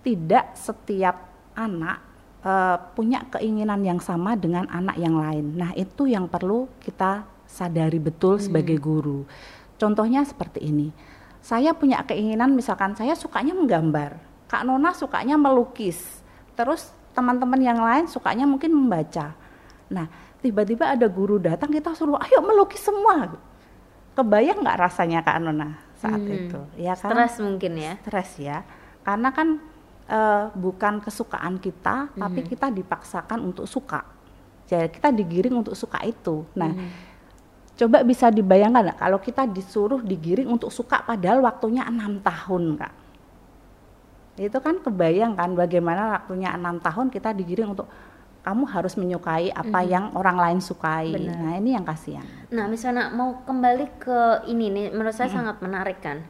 tidak 0.00 0.56
setiap 0.56 1.20
anak 1.52 2.00
eh, 2.46 2.76
punya 2.94 3.26
keinginan 3.26 3.82
yang 3.82 3.98
sama 3.98 4.38
dengan 4.38 4.70
anak 4.70 4.94
yang 4.96 5.18
lain. 5.18 5.58
Nah, 5.58 5.74
itu 5.74 6.06
yang 6.06 6.30
perlu 6.30 6.70
kita 6.78 7.26
sadari 7.50 7.98
betul 7.98 8.38
sebagai 8.38 8.78
guru. 8.78 9.26
Contohnya 9.76 10.22
seperti 10.22 10.62
ini. 10.62 10.94
Saya 11.42 11.74
punya 11.74 12.02
keinginan 12.06 12.54
misalkan 12.54 12.94
saya 12.94 13.18
sukanya 13.18 13.54
menggambar. 13.54 14.18
Kak 14.46 14.62
Nona 14.62 14.94
sukanya 14.94 15.34
melukis. 15.34 16.22
Terus 16.54 16.94
teman-teman 17.12 17.58
yang 17.58 17.82
lain 17.82 18.06
sukanya 18.06 18.46
mungkin 18.46 18.70
membaca. 18.70 19.34
Nah, 19.90 20.06
tiba-tiba 20.42 20.94
ada 20.94 21.10
guru 21.10 21.42
datang 21.42 21.74
kita 21.74 21.90
suruh 21.98 22.18
ayo 22.22 22.38
melukis 22.46 22.78
semua 22.82 23.34
kebayang 24.16 24.64
nggak 24.64 24.80
rasanya 24.80 25.20
Kak 25.20 25.38
Nona 25.44 25.76
saat 26.00 26.20
Hmm. 26.20 26.32
itu 26.32 26.60
ya 26.80 26.96
kan 26.96 27.12
Stres 27.12 27.34
mungkin 27.44 27.72
ya. 27.76 27.92
stres 28.00 28.30
ya 28.40 28.58
karena 29.04 29.28
kan 29.32 29.60
eh, 30.06 30.44
bukan 30.54 31.00
kesukaan 31.00 31.58
kita 31.58 32.08
tapi 32.10 32.40
Mhm. 32.40 32.48
kita 32.48 32.66
dipaksakan 32.70 33.42
untuk 33.42 33.66
suka 33.66 34.06
jadi 34.64 34.86
kita 34.86 35.10
digiring 35.10 35.56
untuk 35.56 35.74
suka 35.74 35.98
itu 36.02 36.46
nah 36.54 36.70
Mhm. 36.70 36.88
coba 37.76 38.00
bisa 38.02 38.30
dibayangkan 38.30 38.94
kalau 38.94 39.18
kita 39.18 39.44
disuruh 39.44 40.00
digiring 40.00 40.46
untuk 40.48 40.70
suka 40.70 41.02
padahal 41.02 41.42
waktunya 41.42 41.82
enam 41.82 42.18
tahun 42.20 42.78
kak 42.78 42.94
itu 44.36 44.58
kan 44.60 44.78
kebayang 44.78 45.32
kan 45.32 45.52
bagaimana 45.52 46.12
waktunya 46.14 46.52
enam 46.52 46.76
tahun 46.76 47.08
kita 47.08 47.32
digiring 47.32 47.72
untuk 47.72 47.88
kamu 48.42 48.62
harus 48.68 48.94
menyukai 48.94 49.50
apa 49.50 49.80
Mhm. 49.80 49.88
yang 49.90 50.04
orang 50.14 50.38
lain 50.38 50.60
sukai 50.60 51.10
Benar. 51.10 51.34
nah 51.34 51.52
ini 51.56 51.74
yang 51.74 51.82
kasihan 51.82 52.22
Nah, 52.46 52.70
Miss 52.70 52.86
Wana 52.86 53.10
mau 53.10 53.42
kembali 53.42 53.98
ke 53.98 54.18
ini 54.46 54.70
nih, 54.70 54.86
menurut 54.94 55.10
saya 55.10 55.26
sangat 55.26 55.58
menarik 55.58 55.98
kan. 55.98 56.22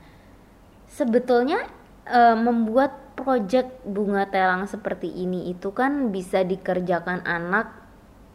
Sebetulnya 0.88 1.60
eh, 2.06 2.36
membuat 2.36 3.16
proyek 3.16 3.82
bunga 3.82 4.28
telang 4.28 4.68
seperti 4.68 5.08
ini 5.08 5.48
itu 5.48 5.72
kan 5.72 6.12
bisa 6.12 6.44
dikerjakan 6.44 7.24
anak 7.24 7.72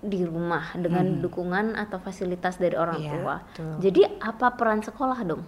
di 0.01 0.25
rumah 0.25 0.73
dengan 0.73 1.21
dukungan 1.21 1.77
atau 1.77 2.01
fasilitas 2.01 2.57
dari 2.57 2.73
orang 2.73 2.97
Iya, 2.97 3.11
tua. 3.13 3.35
betul. 3.45 3.71
Jadi 3.77 4.01
apa 4.17 4.47
peran 4.57 4.81
sekolah 4.81 5.19
dong? 5.21 5.45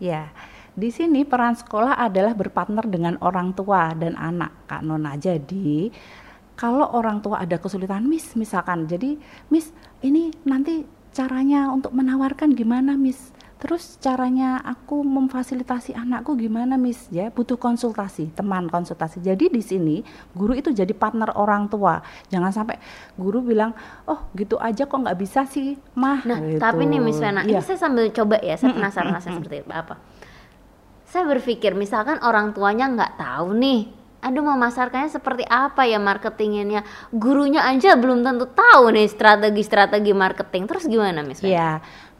Ya, 0.00 0.32
di 0.72 0.88
sini 0.88 1.28
peran 1.28 1.52
sekolah 1.52 2.00
adalah 2.00 2.32
berpartner 2.32 2.88
dengan 2.88 3.20
orang 3.20 3.52
tua 3.52 3.92
dan 3.92 4.16
anak, 4.16 4.64
Kak 4.64 4.80
Nona. 4.80 5.20
Jadi, 5.20 5.92
kalau 6.56 6.88
orang 6.96 7.20
tua 7.20 7.44
ada 7.44 7.60
kesulitan, 7.60 8.08
Miss, 8.08 8.32
misalkan, 8.32 8.88
jadi, 8.88 9.20
Miss, 9.52 9.76
ini 10.00 10.32
nanti 10.48 10.88
caranya 11.12 11.68
untuk 11.68 11.92
menawarkan 11.92 12.56
gimana, 12.56 12.96
Miss? 12.96 13.36
Terus 13.62 13.94
caranya 14.02 14.58
aku 14.58 15.06
memfasilitasi 15.06 15.94
anakku 15.94 16.34
gimana, 16.34 16.74
Miss? 16.74 17.06
Ya, 17.14 17.30
butuh 17.30 17.54
konsultasi, 17.54 18.34
teman 18.34 18.66
konsultasi. 18.66 19.22
Jadi 19.22 19.54
di 19.54 19.62
sini 19.62 20.02
guru 20.34 20.58
itu 20.58 20.74
jadi 20.74 20.90
partner 20.90 21.30
orang 21.38 21.70
tua. 21.70 22.02
Jangan 22.26 22.50
sampai 22.50 22.82
guru 23.14 23.38
bilang, 23.38 23.70
"Oh, 24.10 24.26
gitu 24.34 24.58
aja 24.58 24.82
kok 24.82 24.98
nggak 24.98 25.14
bisa 25.14 25.46
sih, 25.46 25.78
Mah." 25.94 26.26
Nah, 26.26 26.42
Gitu. 26.42 26.58
tapi 26.58 26.90
nih 26.90 26.98
Miss 26.98 27.22
Vena, 27.22 27.46
ini 27.46 27.54
Iya. 27.54 27.62
saya 27.62 27.78
sambil 27.78 28.10
coba 28.10 28.42
ya, 28.42 28.58
saya 28.58 28.74
penasaran 28.74 29.14
rasanya 29.14 29.38
seperti 29.38 29.62
apa. 29.70 29.94
Saya 31.06 31.24
berpikir 31.30 31.78
misalkan 31.78 32.18
orang 32.18 32.50
tuanya 32.50 32.90
nggak 32.90 33.14
tahu 33.14 33.54
nih, 33.54 33.94
aduh 34.22 34.46
memasarkannya 34.46 35.10
seperti 35.10 35.42
apa 35.50 35.82
ya 35.82 35.98
marketingnya, 35.98 36.86
gurunya 37.10 37.66
aja 37.66 37.98
belum 37.98 38.22
tentu 38.22 38.46
tahu 38.46 38.94
nih 38.94 39.10
strategi-strategi 39.10 40.14
marketing. 40.14 40.70
Terus 40.70 40.86
gimana 40.86 41.26
Miss 41.26 41.42
Vena? 41.42 41.50
Iya, 41.50 41.72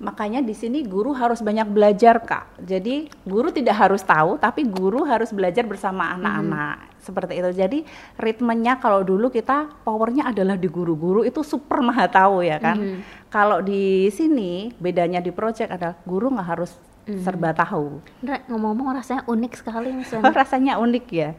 makanya 0.03 0.43
di 0.43 0.51
sini 0.51 0.83
guru 0.83 1.15
harus 1.15 1.39
banyak 1.39 1.71
belajar 1.71 2.19
kak. 2.27 2.59
Jadi 2.59 3.07
guru 3.23 3.55
tidak 3.55 3.79
harus 3.79 4.03
tahu, 4.03 4.35
tapi 4.35 4.67
guru 4.67 5.07
harus 5.07 5.31
belajar 5.31 5.63
bersama 5.63 6.11
anak-anak 6.19 6.91
seperti 6.99 7.39
itu. 7.39 7.51
Jadi 7.55 7.79
ritmenya 8.19 8.83
kalau 8.83 9.07
dulu 9.07 9.31
kita 9.31 9.71
powernya 9.87 10.35
adalah 10.35 10.59
di 10.59 10.67
guru-guru 10.67 11.23
itu 11.23 11.47
super 11.47 11.79
maha 11.87 12.11
tahu 12.11 12.43
ya 12.43 12.59
kan. 12.59 12.83
Mhm. 12.83 12.99
Kalau 13.31 13.63
di 13.63 14.11
sini 14.11 14.75
bedanya 14.75 15.23
di 15.23 15.31
project 15.31 15.71
adalah 15.71 15.95
guru 16.03 16.35
nggak 16.35 16.49
harus 16.51 16.75
hmm. 17.07 17.23
serba 17.23 17.51
tahu. 17.55 18.01
ngomong-ngomong 18.23 18.97
rasanya 18.99 19.23
unik 19.27 19.53
sekali 19.59 19.91
misalnya. 19.93 20.33
rasanya 20.43 20.73
unik 20.79 21.07
ya. 21.11 21.31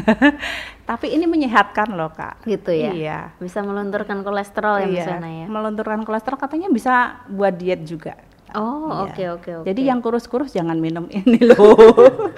Tapi 0.88 1.06
ini 1.14 1.24
menyehatkan 1.26 1.94
loh 1.94 2.10
kak. 2.10 2.44
Gitu 2.46 2.72
ya. 2.74 2.90
Iya. 2.92 3.18
Bisa 3.38 3.62
melunturkan 3.62 4.22
kolesterol 4.26 4.84
ya 4.84 4.86
iya. 4.86 4.94
misalnya 5.02 5.32
ya. 5.44 5.46
Melunturkan 5.50 6.00
kolesterol 6.02 6.38
katanya 6.38 6.68
bisa 6.70 7.24
buat 7.30 7.54
diet 7.54 7.86
juga. 7.86 8.18
Oh 8.54 9.10
oke 9.10 9.24
oke 9.40 9.50
oke. 9.62 9.66
Jadi 9.66 9.90
yang 9.90 9.98
kurus-kurus 9.98 10.54
jangan 10.54 10.78
minum 10.78 11.10
ini 11.10 11.38
loh. 11.42 11.74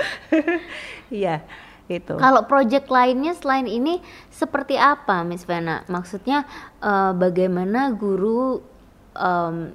Iya 1.07 1.47
gitu. 1.87 2.19
Kalau 2.19 2.43
project 2.51 2.91
lainnya 2.91 3.31
selain 3.39 3.71
ini 3.71 4.03
seperti 4.27 4.75
apa, 4.75 5.23
Miss 5.23 5.47
Vena? 5.47 5.87
Maksudnya 5.87 6.43
uh, 6.83 7.15
bagaimana 7.15 7.95
guru 7.95 8.59
um, 9.15 9.71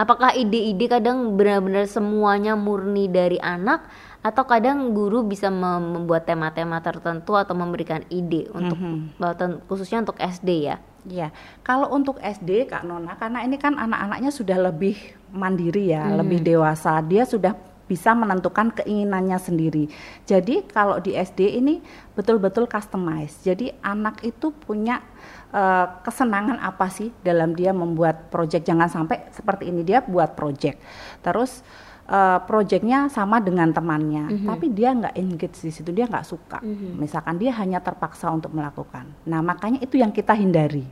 apakah 0.00 0.32
ide-ide 0.32 0.88
kadang 0.88 1.36
benar-benar 1.36 1.84
semuanya 1.84 2.56
murni 2.56 3.04
dari 3.12 3.36
anak 3.36 3.84
atau 4.24 4.48
kadang 4.48 4.96
guru 4.96 5.24
bisa 5.24 5.52
membuat 5.52 6.24
tema-tema 6.24 6.80
tertentu 6.80 7.36
atau 7.36 7.52
memberikan 7.52 8.04
ide 8.08 8.48
untuk 8.52 8.76
mm 8.76 9.16
-hmm. 9.20 9.64
khususnya 9.68 10.00
untuk 10.00 10.16
SD 10.16 10.72
ya. 10.72 10.76
Iya, 11.08 11.32
kalau 11.64 11.88
untuk 11.96 12.20
SD 12.20 12.68
Kak 12.68 12.84
Nona 12.84 13.16
karena 13.16 13.40
ini 13.40 13.56
kan 13.56 13.72
anak-anaknya 13.72 14.28
sudah 14.28 14.60
lebih 14.68 15.00
mandiri 15.32 15.96
ya, 15.96 16.04
hmm. 16.04 16.16
lebih 16.20 16.44
dewasa, 16.44 17.00
dia 17.00 17.24
sudah 17.24 17.56
bisa 17.90 18.14
menentukan 18.14 18.70
keinginannya 18.70 19.34
sendiri. 19.34 19.90
Jadi 20.22 20.62
kalau 20.70 21.02
di 21.02 21.18
SD 21.18 21.58
ini 21.58 21.82
betul-betul 22.14 22.70
customize. 22.70 23.42
Jadi 23.42 23.74
anak 23.82 24.22
itu 24.22 24.54
punya 24.54 25.02
uh, 25.50 25.98
kesenangan 26.06 26.62
apa 26.62 26.86
sih 26.86 27.10
dalam 27.26 27.58
dia 27.58 27.74
membuat 27.74 28.30
project. 28.30 28.62
Jangan 28.62 28.86
sampai 28.86 29.26
seperti 29.34 29.74
ini 29.74 29.82
dia 29.82 30.06
buat 30.06 30.38
project. 30.38 30.78
Terus 31.18 31.66
uh, 32.06 32.38
projectnya 32.46 33.10
sama 33.10 33.42
dengan 33.42 33.74
temannya, 33.74 34.30
mm 34.30 34.36
-hmm. 34.38 34.46
tapi 34.46 34.66
dia 34.70 34.94
nggak 34.94 35.14
engage 35.18 35.58
di 35.66 35.74
situ, 35.74 35.90
dia 35.90 36.06
nggak 36.06 36.22
suka. 36.22 36.62
Mm 36.62 36.70
-hmm. 36.70 36.92
Misalkan 36.94 37.42
dia 37.42 37.50
hanya 37.58 37.82
terpaksa 37.82 38.30
untuk 38.30 38.54
melakukan. 38.54 39.10
Nah 39.26 39.42
makanya 39.42 39.82
itu 39.82 39.98
yang 39.98 40.14
kita 40.14 40.30
hindari. 40.38 40.86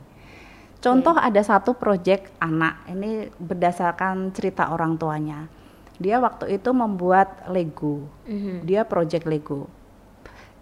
Contoh 0.79 1.15
okay. 1.15 1.31
ada 1.31 1.41
satu 1.43 1.75
project 1.75 2.31
anak 2.39 2.87
ini 2.91 3.27
berdasarkan 3.39 4.31
cerita 4.31 4.71
orang 4.71 4.95
tuanya 4.95 5.58
dia 5.99 6.15
waktu 6.17 6.55
itu 6.55 6.71
membuat 6.71 7.43
Lego. 7.51 8.07
Mm-hmm. 8.23 8.55
Dia 8.63 8.81
project 8.87 9.27
Lego. 9.27 9.67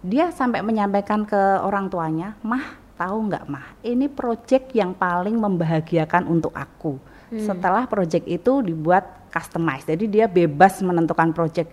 Dia 0.02 0.34
sampai 0.34 0.66
menyampaikan 0.66 1.22
ke 1.22 1.62
orang 1.62 1.86
tuanya, 1.86 2.34
"Mah, 2.42 2.74
tahu 2.98 3.30
nggak, 3.30 3.46
Mah? 3.46 3.78
Ini 3.86 4.10
project 4.10 4.74
yang 4.74 4.92
paling 4.98 5.38
membahagiakan 5.38 6.26
untuk 6.26 6.50
aku." 6.54 6.98
Mm. 7.30 7.46
Setelah 7.46 7.86
project 7.86 8.26
itu 8.26 8.62
dibuat 8.66 9.30
customize. 9.30 9.86
Jadi 9.86 10.10
dia 10.10 10.26
bebas 10.26 10.82
menentukan 10.82 11.30
project. 11.30 11.70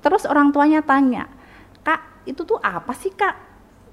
Terus 0.00 0.24
orang 0.24 0.48
tuanya 0.50 0.80
tanya, 0.80 1.28
"Kak, 1.84 2.24
itu 2.24 2.40
tuh 2.42 2.58
apa 2.64 2.96
sih, 2.96 3.12
Kak?" 3.12 3.36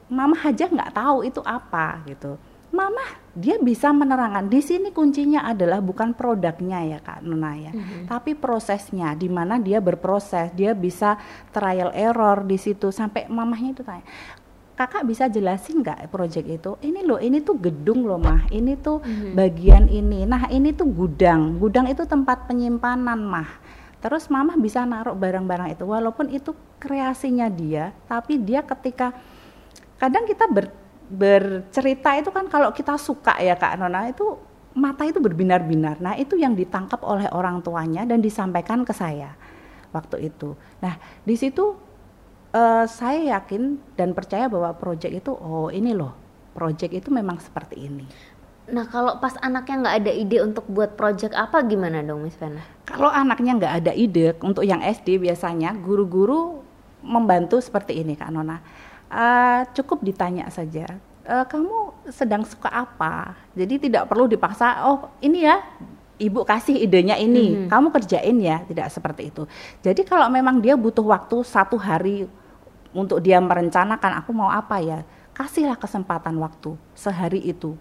Mama 0.09 0.39
aja 0.41 0.65
nggak 0.65 0.95
tahu 0.95 1.21
itu 1.21 1.37
apa 1.45 2.01
gitu 2.09 2.33
Mama 2.69 3.01
dia 3.33 3.57
bisa 3.57 3.89
menerangkan 3.89 4.45
di 4.45 4.61
sini 4.61 4.93
kuncinya 4.93 5.41
adalah 5.41 5.81
bukan 5.81 6.13
produknya 6.13 6.85
ya 6.85 6.99
kak 7.01 7.25
Nuna 7.25 7.57
ya, 7.57 7.71
mm-hmm. 7.73 8.05
tapi 8.05 8.37
prosesnya 8.37 9.17
di 9.17 9.25
mana 9.25 9.57
dia 9.57 9.81
berproses, 9.81 10.53
dia 10.53 10.77
bisa 10.77 11.17
trial 11.49 11.89
error 11.97 12.45
di 12.45 12.61
situ 12.61 12.93
sampai 12.93 13.25
mamahnya 13.25 13.73
itu 13.73 13.81
tanya, 13.81 14.05
kakak 14.77 15.01
bisa 15.01 15.25
jelasin 15.31 15.81
nggak 15.81 16.13
proyek 16.13 16.61
itu? 16.61 16.77
Ini 16.83 17.01
loh, 17.01 17.17
ini 17.17 17.41
tuh 17.41 17.57
gedung 17.57 18.05
loh 18.05 18.21
mah, 18.21 18.45
ini 18.53 18.77
tuh 18.77 19.01
mm-hmm. 19.01 19.33
bagian 19.33 19.85
ini, 19.89 20.29
nah 20.29 20.45
ini 20.51 20.69
tuh 20.69 20.85
gudang, 20.93 21.57
gudang 21.57 21.89
itu 21.89 22.05
tempat 22.05 22.45
penyimpanan 22.45 23.17
mah. 23.17 23.49
Terus 23.99 24.29
mama 24.29 24.55
bisa 24.55 24.85
naruh 24.85 25.17
barang-barang 25.17 25.79
itu, 25.79 25.89
walaupun 25.89 26.29
itu 26.29 26.53
kreasinya 26.77 27.49
dia, 27.49 27.97
tapi 28.05 28.37
dia 28.37 28.61
ketika 28.61 29.15
kadang 29.97 30.29
kita 30.29 30.45
ber 30.45 30.69
bercerita 31.09 32.13
itu 32.21 32.29
kan 32.29 32.45
kalau 32.45 32.69
kita 32.69 32.93
suka 33.01 33.33
ya 33.41 33.57
Kak 33.57 33.81
Nona 33.81 34.13
itu 34.13 34.37
mata 34.77 35.03
itu 35.03 35.17
berbinar-binar. 35.17 35.97
Nah, 35.97 36.13
itu 36.15 36.37
yang 36.37 36.53
ditangkap 36.53 37.01
oleh 37.01 37.25
orang 37.33 37.65
tuanya 37.65 38.05
dan 38.05 38.21
disampaikan 38.21 38.85
ke 38.85 38.93
saya 38.93 39.33
waktu 39.89 40.29
itu. 40.29 40.53
Nah, 40.85 41.01
di 41.25 41.33
situ 41.33 41.73
uh, 42.53 42.85
saya 42.85 43.37
yakin 43.37 43.81
dan 43.97 44.13
percaya 44.13 44.45
bahwa 44.45 44.69
proyek 44.77 45.25
itu 45.25 45.33
oh 45.33 45.73
ini 45.73 45.97
loh, 45.97 46.13
proyek 46.53 46.93
itu 46.93 47.09
memang 47.09 47.41
seperti 47.41 47.89
ini. 47.89 48.05
Nah, 48.69 48.85
kalau 48.85 49.17
pas 49.17 49.33
anaknya 49.41 49.81
nggak 49.81 49.95
ada 50.05 50.11
ide 50.13 50.37
untuk 50.45 50.69
buat 50.69 50.93
proyek 50.93 51.33
apa 51.33 51.65
gimana 51.65 52.05
dong, 52.05 52.21
Miss 52.21 52.37
Fena? 52.37 52.61
Kalau 52.85 53.09
anaknya 53.09 53.57
nggak 53.57 53.73
ada 53.81 53.91
ide 53.97 54.37
untuk 54.45 54.61
yang 54.61 54.85
SD 54.85 55.17
biasanya 55.17 55.73
guru-guru 55.73 56.61
membantu 57.01 57.57
seperti 57.57 57.97
ini 57.97 58.13
Kak 58.13 58.29
Nona 58.29 58.61
uh, 59.09 59.61
cukup 59.75 60.05
ditanya 60.05 60.47
saja. 60.53 60.87
Uh, 61.25 61.45
kamu 61.45 62.09
sedang 62.09 62.41
suka 62.45 62.69
apa? 62.71 63.37
Jadi 63.53 63.89
tidak 63.89 64.09
perlu 64.09 64.25
dipaksa 64.25 64.85
oh 64.89 65.13
ini 65.21 65.45
ya 65.45 65.61
ibu 66.17 66.41
kasih 66.45 66.77
idenya 66.77 67.17
ini. 67.17 67.65
Hmm. 67.65 67.67
kamu 67.69 67.87
kerjain 67.93 68.37
ya. 68.39 68.63
Tidak 68.65 68.87
seperti 68.89 69.33
itu. 69.33 69.43
Jadi 69.81 70.01
kalau 70.05 70.29
memang 70.29 70.61
dia 70.61 70.73
butuh 70.73 71.05
waktu 71.05 71.41
satu 71.45 71.77
hari 71.77 72.25
untuk 72.89 73.21
dia 73.21 73.37
merencanakan 73.37 74.23
aku 74.23 74.31
mau 74.33 74.49
apa 74.49 74.81
ya? 74.81 75.05
Kasihlah 75.33 75.77
kesempatan 75.77 76.35
waktu 76.41 76.75
sehari 76.97 77.39
itu. 77.45 77.77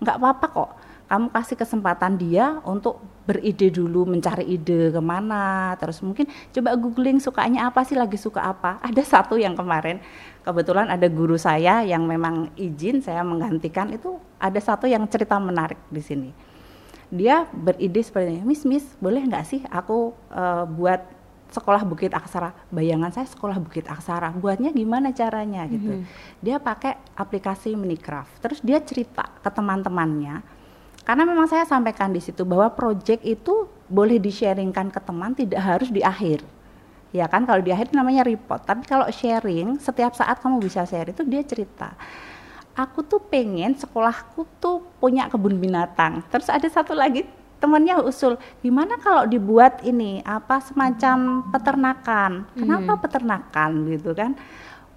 Nggak 0.00 0.16
apa-apa 0.20 0.46
kok 0.50 0.70
kamu 1.04 1.28
kasih 1.30 1.56
kesempatan 1.60 2.16
dia 2.16 2.58
untuk 2.64 2.98
beride 3.28 3.72
dulu 3.72 4.08
mencari 4.08 4.44
ide 4.44 4.92
ke 4.92 5.02
mana 5.04 5.76
terus 5.76 6.00
mungkin 6.00 6.28
coba 6.52 6.76
googling 6.76 7.20
sukanya 7.20 7.68
apa 7.68 7.84
sih 7.84 7.96
lagi 7.96 8.16
suka 8.16 8.40
apa 8.40 8.80
ada 8.88 9.02
satu 9.04 9.36
yang 9.36 9.56
kemarin 9.56 10.00
kebetulan 10.44 10.92
ada 10.92 11.08
guru 11.08 11.40
saya 11.40 11.80
yang 11.84 12.04
memang 12.04 12.52
izin 12.56 13.00
saya 13.00 13.24
menggantikan 13.24 13.88
itu 13.92 14.20
ada 14.36 14.60
satu 14.60 14.84
yang 14.84 15.08
cerita 15.08 15.40
menarik 15.40 15.80
di 15.88 16.04
sini. 16.04 16.30
Dia 17.08 17.48
beride 17.48 18.04
seperti 18.04 18.40
ini, 18.40 18.42
Miss 18.44 18.68
Miss 18.68 18.84
boleh 19.00 19.24
nggak 19.24 19.44
sih 19.48 19.60
aku 19.72 20.12
uh, 20.34 20.68
buat 20.68 21.00
sekolah 21.48 21.86
Bukit 21.86 22.10
Aksara. 22.10 22.50
Bayangan 22.74 23.14
saya 23.14 23.30
sekolah 23.30 23.56
Bukit 23.62 23.86
Aksara. 23.86 24.34
Buatnya 24.34 24.74
gimana 24.74 25.14
caranya 25.14 25.64
gitu. 25.70 25.94
Mm 25.94 26.00
-hmm. 26.02 26.42
Dia 26.42 26.56
pakai 26.58 26.98
aplikasi 27.14 27.78
Minecraft. 27.78 28.42
Terus 28.42 28.58
dia 28.60 28.82
cerita 28.82 29.30
ke 29.40 29.48
teman-temannya. 29.48 30.42
Karena 31.04 31.28
memang 31.28 31.44
saya 31.44 31.68
sampaikan 31.68 32.10
di 32.10 32.20
situ 32.20 32.48
bahwa 32.48 32.72
project 32.72 33.20
itu 33.22 33.68
boleh 33.92 34.16
di-sharingkan 34.16 34.88
ke 34.88 35.00
teman 35.04 35.36
tidak 35.36 35.60
harus 35.60 35.92
di 35.92 36.00
akhir. 36.00 36.40
Ya 37.14 37.28
kan 37.30 37.44
kalau 37.44 37.60
di 37.60 37.70
akhir 37.70 37.92
namanya 37.92 38.24
report. 38.24 38.64
Tapi 38.64 38.88
kalau 38.88 39.06
sharing 39.12 39.78
setiap 39.78 40.16
saat 40.16 40.40
kamu 40.40 40.64
bisa 40.64 40.82
share 40.88 41.12
itu 41.12 41.22
dia 41.22 41.44
cerita. 41.44 41.92
Aku 42.74 43.06
tuh 43.06 43.22
pengen 43.22 43.76
sekolahku 43.78 44.48
tuh 44.58 44.82
punya 44.98 45.30
kebun 45.30 45.60
binatang. 45.60 46.26
Terus 46.32 46.50
ada 46.50 46.66
satu 46.66 46.96
lagi 46.96 47.22
temannya 47.62 48.02
usul 48.02 48.34
gimana 48.60 48.98
kalau 48.98 49.30
dibuat 49.30 49.84
ini 49.86 50.24
apa 50.26 50.58
semacam 50.58 51.46
peternakan? 51.54 52.48
Kenapa 52.58 52.92
hmm. 52.96 53.02
peternakan? 53.04 53.70
Gitu 53.94 54.10
kan 54.16 54.34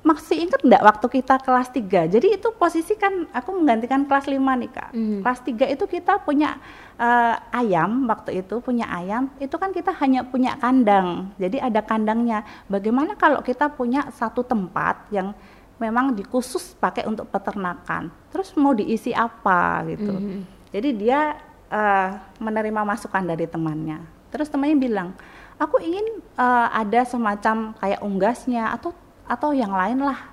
masih 0.07 0.47
ingat 0.47 0.63
enggak 0.63 0.83
waktu 0.87 1.07
kita 1.19 1.35
kelas 1.43 1.67
3 1.75 2.15
jadi 2.15 2.27
itu 2.39 2.47
posisi 2.55 2.95
kan 2.95 3.27
aku 3.35 3.51
menggantikan 3.51 4.07
kelas 4.07 4.31
5 4.31 4.39
nih 4.39 4.71
kak. 4.71 4.89
Hmm. 4.95 5.19
kelas 5.19 5.39
3 5.43 5.75
itu 5.75 5.83
kita 5.83 6.23
punya 6.23 6.55
uh, 6.95 7.35
ayam 7.51 8.07
waktu 8.07 8.39
itu 8.39 8.63
punya 8.63 8.87
ayam 8.87 9.27
itu 9.43 9.51
kan 9.59 9.75
kita 9.75 9.91
hanya 9.99 10.23
punya 10.23 10.55
kandang. 10.55 11.35
Jadi 11.35 11.59
ada 11.59 11.83
kandangnya. 11.83 12.47
Bagaimana 12.71 13.19
kalau 13.19 13.43
kita 13.43 13.67
punya 13.67 14.07
satu 14.15 14.47
tempat 14.47 15.11
yang 15.11 15.35
memang 15.75 16.15
dikhusus 16.15 16.71
pakai 16.79 17.03
untuk 17.03 17.27
peternakan? 17.27 18.07
Terus 18.31 18.55
mau 18.55 18.71
diisi 18.71 19.11
apa 19.11 19.83
gitu. 19.91 20.13
Hmm. 20.15 20.41
jadi 20.71 20.89
dia 20.95 21.19
uh, 21.67 22.09
menerima 22.39 22.81
masukan 22.87 23.23
dari 23.27 23.43
temannya. 23.43 23.99
Terus 24.31 24.47
temannya 24.47 24.77
bilang 24.79 25.11
aku 25.57 25.83
ingin 25.83 26.21
uh, 26.37 26.69
ada 26.71 27.03
semacam 27.03 27.75
kayak 27.81 27.99
unggasnya 27.99 28.71
atau 28.71 28.93
atau 29.27 29.53
yang 29.53 29.71
lain 29.71 30.01
lah. 30.01 30.31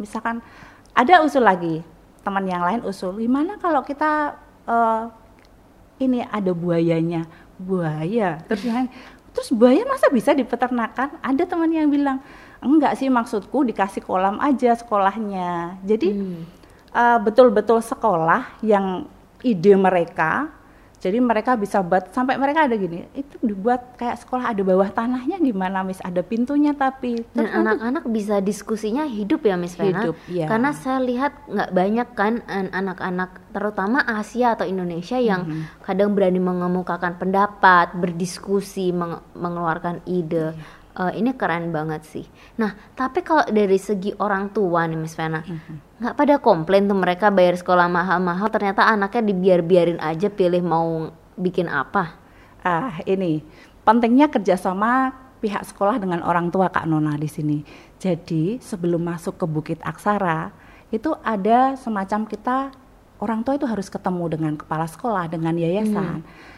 Misalkan 0.00 0.40
ada 0.96 1.20
usul 1.22 1.44
lagi 1.44 1.84
teman 2.26 2.42
yang 2.42 2.66
lain 2.66 2.82
usul 2.82 3.14
gimana 3.22 3.54
kalau 3.62 3.86
kita 3.86 4.34
uh, 4.66 5.06
ini 6.02 6.26
ada 6.26 6.50
buayanya? 6.50 7.28
Buaya? 7.56 8.42
Terus 8.50 8.62
yang 8.66 8.88
terus 9.30 9.48
buaya 9.52 9.84
masa 9.84 10.08
bisa 10.08 10.32
dipeternakan? 10.32 11.20
Ada 11.20 11.44
teman 11.44 11.70
yang 11.70 11.88
bilang 11.88 12.20
enggak 12.60 12.96
sih 12.96 13.06
maksudku 13.12 13.64
dikasih 13.68 14.02
kolam 14.04 14.40
aja 14.40 14.74
sekolahnya. 14.76 15.80
Jadi 15.84 16.12
hmm. 16.12 16.40
uh, 16.92 17.18
betul-betul 17.22 17.80
sekolah 17.84 18.60
yang 18.64 19.08
ide 19.44 19.76
mereka 19.76 20.55
Jadi 20.96 21.20
mereka 21.20 21.54
bisa 21.60 21.84
buat 21.84 22.08
sampai 22.10 22.40
mereka 22.40 22.64
ada 22.64 22.74
gini, 22.74 23.04
itu 23.12 23.36
dibuat 23.44 24.00
kayak 24.00 24.16
sekolah 24.24 24.50
ada 24.50 24.62
bawah 24.64 24.88
tanahnya 24.88 25.36
gimana 25.38 25.84
Miss, 25.84 26.00
ada 26.00 26.24
pintunya 26.24 26.72
tapi 26.72 27.20
dan 27.36 27.52
anak-anak 27.52 28.08
bisa 28.08 28.40
diskusinya 28.40 29.04
hidup 29.04 29.44
ya 29.44 29.60
Miss. 29.60 29.76
Hidup, 29.76 30.16
ya. 30.26 30.48
Karena 30.48 30.72
saya 30.72 31.04
lihat 31.04 31.36
nggak 31.46 31.70
banyak 31.76 32.08
kan 32.16 32.40
anak-anak 32.48 33.44
terutama 33.52 34.08
Asia 34.08 34.56
atau 34.56 34.64
Indonesia 34.64 35.20
yang 35.20 35.44
mm-hmm. 35.44 35.84
kadang 35.84 36.16
berani 36.16 36.40
mengemukakan 36.40 37.20
pendapat, 37.20 37.92
berdiskusi, 37.92 38.90
meng 38.96 39.20
mengeluarkan 39.36 40.00
ide. 40.08 40.56
Yeah 40.56 40.75
uh, 40.96 41.12
ini 41.12 41.36
keren 41.36 41.70
banget 41.70 42.02
sih. 42.08 42.26
Nah, 42.56 42.72
tapi 42.96 43.20
kalau 43.20 43.44
dari 43.46 43.76
segi 43.76 44.16
orang 44.16 44.50
tua 44.50 44.88
nih 44.88 44.98
Miss 44.98 45.14
Vena, 45.14 45.44
mm-hmm. 45.44 46.00
nggak 46.00 46.14
pada 46.16 46.34
komplain 46.40 46.88
tuh 46.88 46.98
mereka 46.98 47.28
bayar 47.28 47.54
sekolah 47.60 47.86
mahal-mahal, 47.86 48.48
ternyata 48.48 48.88
anaknya 48.88 49.22
dibiar-biarin 49.30 50.00
aja 50.00 50.32
pilih 50.32 50.64
mau 50.64 51.12
bikin 51.36 51.68
apa? 51.68 52.16
Ah, 52.66 52.98
ini 53.06 53.44
pentingnya 53.86 54.26
kerjasama 54.26 55.14
pihak 55.38 55.62
sekolah 55.62 56.00
dengan 56.02 56.24
orang 56.24 56.50
tua 56.50 56.72
Kak 56.72 56.88
Nona 56.88 57.14
di 57.14 57.30
sini. 57.30 57.62
Jadi 58.00 58.58
sebelum 58.58 59.04
masuk 59.04 59.38
ke 59.38 59.46
Bukit 59.46 59.78
Aksara 59.84 60.50
itu 60.90 61.14
ada 61.22 61.78
semacam 61.78 62.26
kita 62.26 62.74
orang 63.22 63.46
tua 63.46 63.54
itu 63.54 63.68
harus 63.68 63.86
ketemu 63.86 64.24
dengan 64.32 64.52
kepala 64.58 64.90
sekolah 64.90 65.30
dengan 65.30 65.54
yayasan. 65.54 66.24
Hmm 66.24 66.54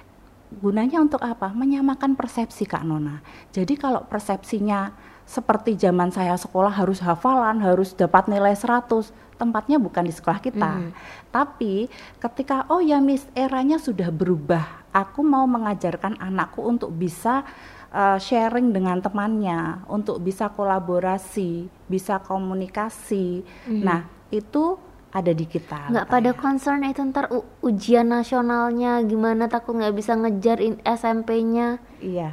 gunanya 0.51 0.99
untuk 1.01 1.21
apa? 1.21 1.53
Menyamakan 1.53 2.17
persepsi 2.17 2.65
Kak 2.65 2.85
Nona. 2.85 3.21
Jadi 3.53 3.77
kalau 3.77 4.05
persepsinya 4.09 4.93
seperti 5.29 5.77
zaman 5.77 6.09
saya 6.09 6.33
sekolah 6.41 6.73
harus 6.73 7.05
hafalan, 7.05 7.61
harus 7.61 7.93
dapat 7.93 8.33
nilai 8.33 8.57
100, 8.57 9.13
tempatnya 9.37 9.77
bukan 9.77 10.09
di 10.09 10.13
sekolah 10.17 10.41
kita. 10.41 10.73
Mm. 10.81 10.91
Tapi 11.29 11.87
ketika 12.17 12.65
oh 12.73 12.81
ya 12.81 12.97
Miss 12.99 13.29
eranya 13.37 13.77
sudah 13.77 14.09
berubah, 14.09 14.89
aku 14.89 15.21
mau 15.21 15.45
mengajarkan 15.45 16.17
anakku 16.17 16.65
untuk 16.65 16.97
bisa 16.97 17.45
uh, 17.93 18.17
sharing 18.17 18.73
dengan 18.73 19.05
temannya, 19.05 19.85
untuk 19.85 20.25
bisa 20.25 20.49
kolaborasi, 20.49 21.69
bisa 21.87 22.25
komunikasi. 22.25 23.45
Mm. 23.69 23.83
Nah, 23.85 24.09
itu 24.33 24.81
ada 25.21 25.33
di 25.35 25.47
kita. 25.47 25.91
Nggak 25.91 26.07
pada 26.07 26.31
concern 26.35 26.87
itu 26.87 27.03
ntar 27.11 27.29
ujian 27.63 28.09
nasionalnya 28.09 29.03
gimana 29.05 29.51
takut 29.51 29.77
nggak 29.77 29.95
bisa 29.95 30.15
ngejar 30.15 30.63
SMP-nya. 30.85 31.83
Iya. 31.99 32.33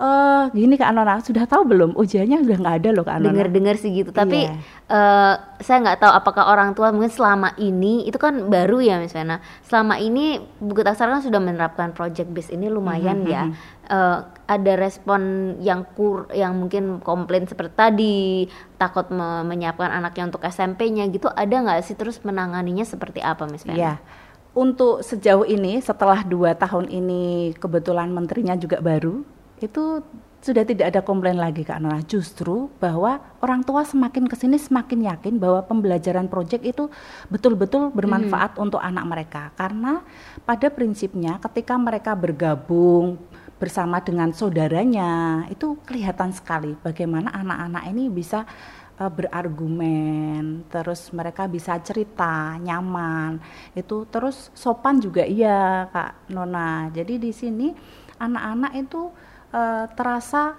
Uh, 0.00 0.48
gini 0.56 0.80
Kak 0.80 0.96
Anona, 0.96 1.20
sudah 1.20 1.44
tahu 1.44 1.76
belum 1.76 1.92
ujiannya 1.92 2.40
sudah 2.40 2.56
nggak 2.56 2.76
ada 2.80 2.88
loh 2.96 3.04
Kak 3.04 3.20
Anona? 3.20 3.36
Dengar-dengar 3.36 3.76
sih 3.76 3.92
gitu, 3.92 4.16
tapi 4.16 4.48
yeah. 4.48 4.56
Iya. 4.56 4.96
uh, 4.96 5.34
saya 5.60 5.76
nggak 5.84 6.00
tahu 6.00 6.12
apakah 6.16 6.48
orang 6.48 6.72
tua 6.72 6.88
mungkin 6.88 7.12
selama 7.12 7.52
ini 7.60 8.08
itu 8.08 8.16
kan 8.16 8.48
baru 8.48 8.80
ya 8.80 8.96
Miss 8.96 9.12
Vena. 9.12 9.44
Selama 9.68 10.00
ini 10.00 10.40
Bukit 10.56 10.88
Aksara 10.88 11.20
kan 11.20 11.20
sudah 11.20 11.36
menerapkan 11.36 11.92
project 11.92 12.32
base 12.32 12.48
ini 12.48 12.72
lumayan 12.72 13.20
mm 13.20 13.24
-hmm. 13.28 13.34
ya. 13.36 13.42
Uh, 13.92 14.18
ada 14.50 14.74
respon 14.74 15.54
yang 15.62 15.86
kur 15.94 16.26
yang 16.34 16.58
mungkin 16.58 16.98
komplain 16.98 17.46
seperti 17.46 17.74
tadi 17.78 18.18
takut 18.74 19.06
me 19.14 19.46
menyiapkan 19.46 19.94
anaknya 19.94 20.34
untuk 20.34 20.42
SMP-nya 20.42 21.06
gitu 21.14 21.30
ada 21.30 21.54
nggak 21.54 21.86
sih 21.86 21.94
terus 21.94 22.18
menanganinya 22.26 22.82
seperti 22.82 23.22
apa 23.22 23.46
Miss 23.46 23.62
Vena? 23.62 23.78
Yeah 23.78 23.98
untuk 24.50 25.06
sejauh 25.06 25.46
ini 25.46 25.78
setelah 25.78 26.26
dua 26.26 26.58
tahun 26.58 26.90
ini 26.90 27.54
kebetulan 27.54 28.10
menterinya 28.10 28.58
juga 28.58 28.82
baru 28.82 29.22
itu 29.62 30.02
sudah 30.40 30.64
tidak 30.64 30.96
ada 30.96 31.00
komplain 31.04 31.36
lagi 31.36 31.68
Kak 31.68 31.84
Nona. 31.84 32.00
Justru 32.00 32.72
bahwa 32.80 33.20
orang 33.44 33.60
tua 33.60 33.84
semakin 33.84 34.24
ke 34.24 34.32
sini 34.40 34.56
semakin 34.56 35.04
yakin 35.04 35.36
bahwa 35.36 35.60
pembelajaran 35.68 36.32
proyek 36.32 36.64
itu 36.64 36.88
betul-betul 37.28 37.92
bermanfaat 37.92 38.56
hmm. 38.56 38.64
untuk 38.64 38.80
anak 38.80 39.04
mereka. 39.04 39.42
Karena 39.52 40.00
pada 40.48 40.72
prinsipnya 40.72 41.36
ketika 41.44 41.76
mereka 41.76 42.16
bergabung 42.16 43.20
bersama 43.60 44.00
dengan 44.00 44.32
saudaranya 44.32 45.44
itu 45.52 45.76
kelihatan 45.84 46.32
sekali 46.32 46.72
bagaimana 46.80 47.28
anak-anak 47.28 47.84
ini 47.92 48.08
bisa 48.08 48.48
uh, 48.96 49.12
berargumen, 49.12 50.64
terus 50.72 51.12
mereka 51.12 51.44
bisa 51.44 51.76
cerita 51.84 52.56
nyaman. 52.56 53.36
Itu 53.76 54.08
terus 54.08 54.48
sopan 54.56 54.96
juga 54.96 55.28
iya 55.28 55.92
Kak 55.92 56.32
Nona. 56.32 56.88
Jadi 56.88 57.20
di 57.20 57.32
sini 57.36 57.68
anak-anak 58.16 58.72
itu 58.80 59.12
uh, 59.52 59.84
terasa 59.92 60.56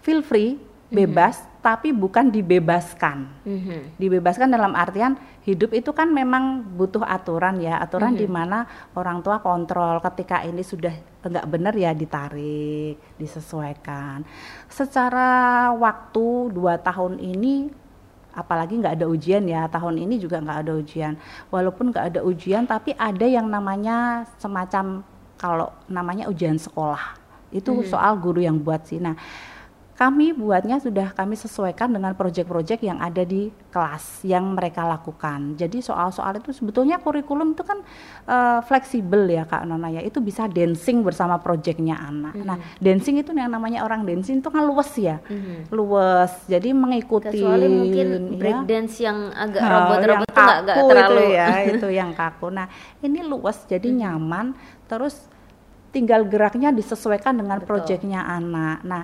feel 0.00 0.24
free 0.24 0.56
mhm. 0.56 0.96
bebas 0.96 1.40
mm 1.40 1.44
-hmm. 1.44 1.57
Tapi 1.58 1.90
bukan 1.90 2.30
dibebaskan 2.30 3.26
mm 3.42 3.58
-hmm. 3.58 3.80
dibebaskan 3.98 4.48
dalam 4.48 4.72
artian 4.78 5.18
hidup 5.42 5.74
itu 5.74 5.90
kan 5.90 6.08
memang 6.08 6.62
butuh 6.78 7.02
aturan 7.02 7.58
ya 7.58 7.82
aturan 7.82 8.14
mm 8.14 8.18
-hmm. 8.18 8.24
di 8.24 8.28
mana 8.30 8.58
orang 8.94 9.18
tua 9.20 9.42
kontrol 9.42 9.98
ketika 10.00 10.46
ini 10.46 10.62
sudah 10.62 10.94
enggak 11.24 11.46
benar 11.50 11.74
ya 11.74 11.90
ditarik 11.92 12.96
disesuaikan 13.18 14.22
secara 14.70 15.70
waktu 15.74 16.54
dua 16.54 16.78
tahun 16.78 17.18
ini 17.18 17.68
apalagi 18.38 18.78
nggak 18.78 19.02
ada 19.02 19.06
ujian 19.10 19.42
ya 19.50 19.66
tahun 19.66 19.98
ini 19.98 20.22
juga 20.22 20.38
nggak 20.38 20.58
ada 20.62 20.72
ujian 20.78 21.18
walaupun 21.50 21.90
nggak 21.90 22.06
ada 22.14 22.20
ujian 22.22 22.70
tapi 22.70 22.94
ada 22.94 23.26
yang 23.26 23.50
namanya 23.50 24.30
semacam 24.38 25.02
kalau 25.34 25.74
namanya 25.90 26.30
ujian 26.30 26.54
sekolah 26.54 27.18
itu 27.48 27.72
hmm. 27.72 27.88
soal 27.88 28.20
guru 28.20 28.44
yang 28.44 28.60
buat 28.60 28.84
sih. 28.84 29.00
Nah, 29.00 29.16
kami 29.98 30.30
buatnya 30.30 30.78
sudah 30.78 31.10
kami 31.10 31.34
sesuaikan 31.34 31.90
dengan 31.90 32.14
proyek-proyek 32.14 32.86
yang 32.86 33.02
ada 33.02 33.26
di 33.26 33.50
kelas 33.74 34.22
yang 34.22 34.54
mereka 34.54 34.86
lakukan. 34.86 35.58
Jadi 35.58 35.82
soal-soal 35.82 36.38
itu 36.38 36.54
sebetulnya 36.54 37.02
kurikulum 37.02 37.58
itu 37.58 37.66
kan 37.66 37.82
uh, 38.30 38.62
fleksibel 38.62 39.26
ya 39.26 39.42
Kak 39.42 39.66
Nona 39.66 39.90
ya. 39.90 39.98
Itu 39.98 40.22
bisa 40.22 40.46
dancing 40.46 41.02
bersama 41.02 41.42
proyeknya 41.42 41.98
anak. 41.98 42.38
-hmm. 42.38 42.46
Nah, 42.46 42.62
dancing 42.78 43.18
itu 43.18 43.34
yang 43.34 43.50
namanya 43.50 43.82
orang 43.82 44.06
dancing 44.06 44.38
itu 44.38 44.46
kan 44.54 44.62
luwes 44.70 44.94
ya. 44.94 45.18
-hmm. 45.18 45.66
Luwes. 45.74 46.46
Jadi 46.46 46.70
mengikuti 46.70 47.34
Kecuali 47.34 47.66
mungkin 47.66 48.06
ya. 48.06 48.38
break 48.38 48.60
dance 48.70 49.02
yang 49.02 49.34
agak 49.34 49.66
robot-robot 49.66 50.28
itu 50.30 50.42
nggak 50.62 50.76
terlalu 50.78 51.22
itu 51.26 51.34
ya, 51.34 51.46
itu 51.74 51.88
yang 51.90 52.10
kaku. 52.14 52.54
Nah, 52.54 52.70
ini 53.02 53.26
luwes 53.26 53.66
jadi 53.66 53.90
-hmm. 53.90 53.98
nyaman 53.98 54.54
terus 54.86 55.26
tinggal 55.90 56.22
geraknya 56.22 56.70
disesuaikan 56.70 57.34
dengan 57.34 57.58
proyeknya 57.66 58.22
anak. 58.22 58.86
Nah, 58.86 59.02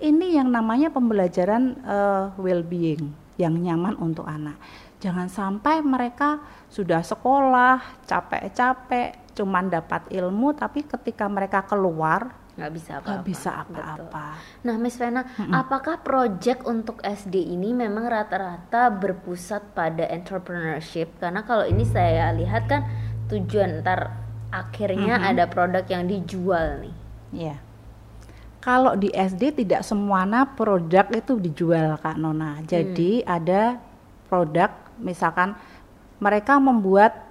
ini 0.00 0.40
yang 0.40 0.48
namanya 0.48 0.88
pembelajaran 0.88 1.76
uh, 1.84 2.32
well-being 2.40 3.12
yang 3.36 3.56
nyaman 3.56 3.96
untuk 4.00 4.24
anak. 4.28 4.56
Jangan 5.00 5.32
sampai 5.32 5.80
mereka 5.80 6.44
sudah 6.68 7.00
sekolah 7.00 8.04
capek-capek, 8.04 9.32
cuman 9.32 9.72
dapat 9.72 10.12
ilmu, 10.12 10.52
tapi 10.52 10.84
ketika 10.84 11.24
mereka 11.24 11.64
keluar 11.64 12.36
nggak 12.60 12.72
bisa 12.76 12.90
apa-apa. 13.00 13.08
Nggak 13.08 13.24
bisa 13.24 13.50
apa-apa. 13.64 14.24
Nah, 14.68 14.76
Miss 14.76 15.00
Vena, 15.00 15.24
mm 15.24 15.48
-mm. 15.48 15.52
apakah 15.56 16.04
proyek 16.04 16.68
untuk 16.68 17.00
SD 17.00 17.56
ini 17.56 17.72
memang 17.72 18.04
rata-rata 18.04 18.92
berpusat 18.92 19.72
pada 19.72 20.04
entrepreneurship? 20.12 21.16
Karena 21.16 21.40
kalau 21.48 21.64
ini 21.64 21.88
saya 21.88 22.28
lihat 22.36 22.68
kan 22.68 22.84
tujuan 23.32 23.80
ntar 23.80 24.12
akhirnya 24.52 25.16
mm 25.16 25.22
-hmm. 25.24 25.30
ada 25.32 25.44
produk 25.48 25.84
yang 25.88 26.04
dijual 26.04 26.84
nih. 26.84 26.94
Iya. 27.32 27.69
Kalau 28.60 28.92
di 28.92 29.08
SD 29.08 29.56
tidak 29.64 29.80
semuanya 29.88 30.44
produk 30.44 31.08
itu 31.16 31.40
dijual 31.40 31.96
Kak 31.96 32.20
Nona. 32.20 32.60
Jadi 32.68 33.24
hmm. 33.24 33.28
ada 33.28 33.80
produk 34.28 34.68
misalkan 35.00 35.56
mereka 36.20 36.60
membuat 36.60 37.30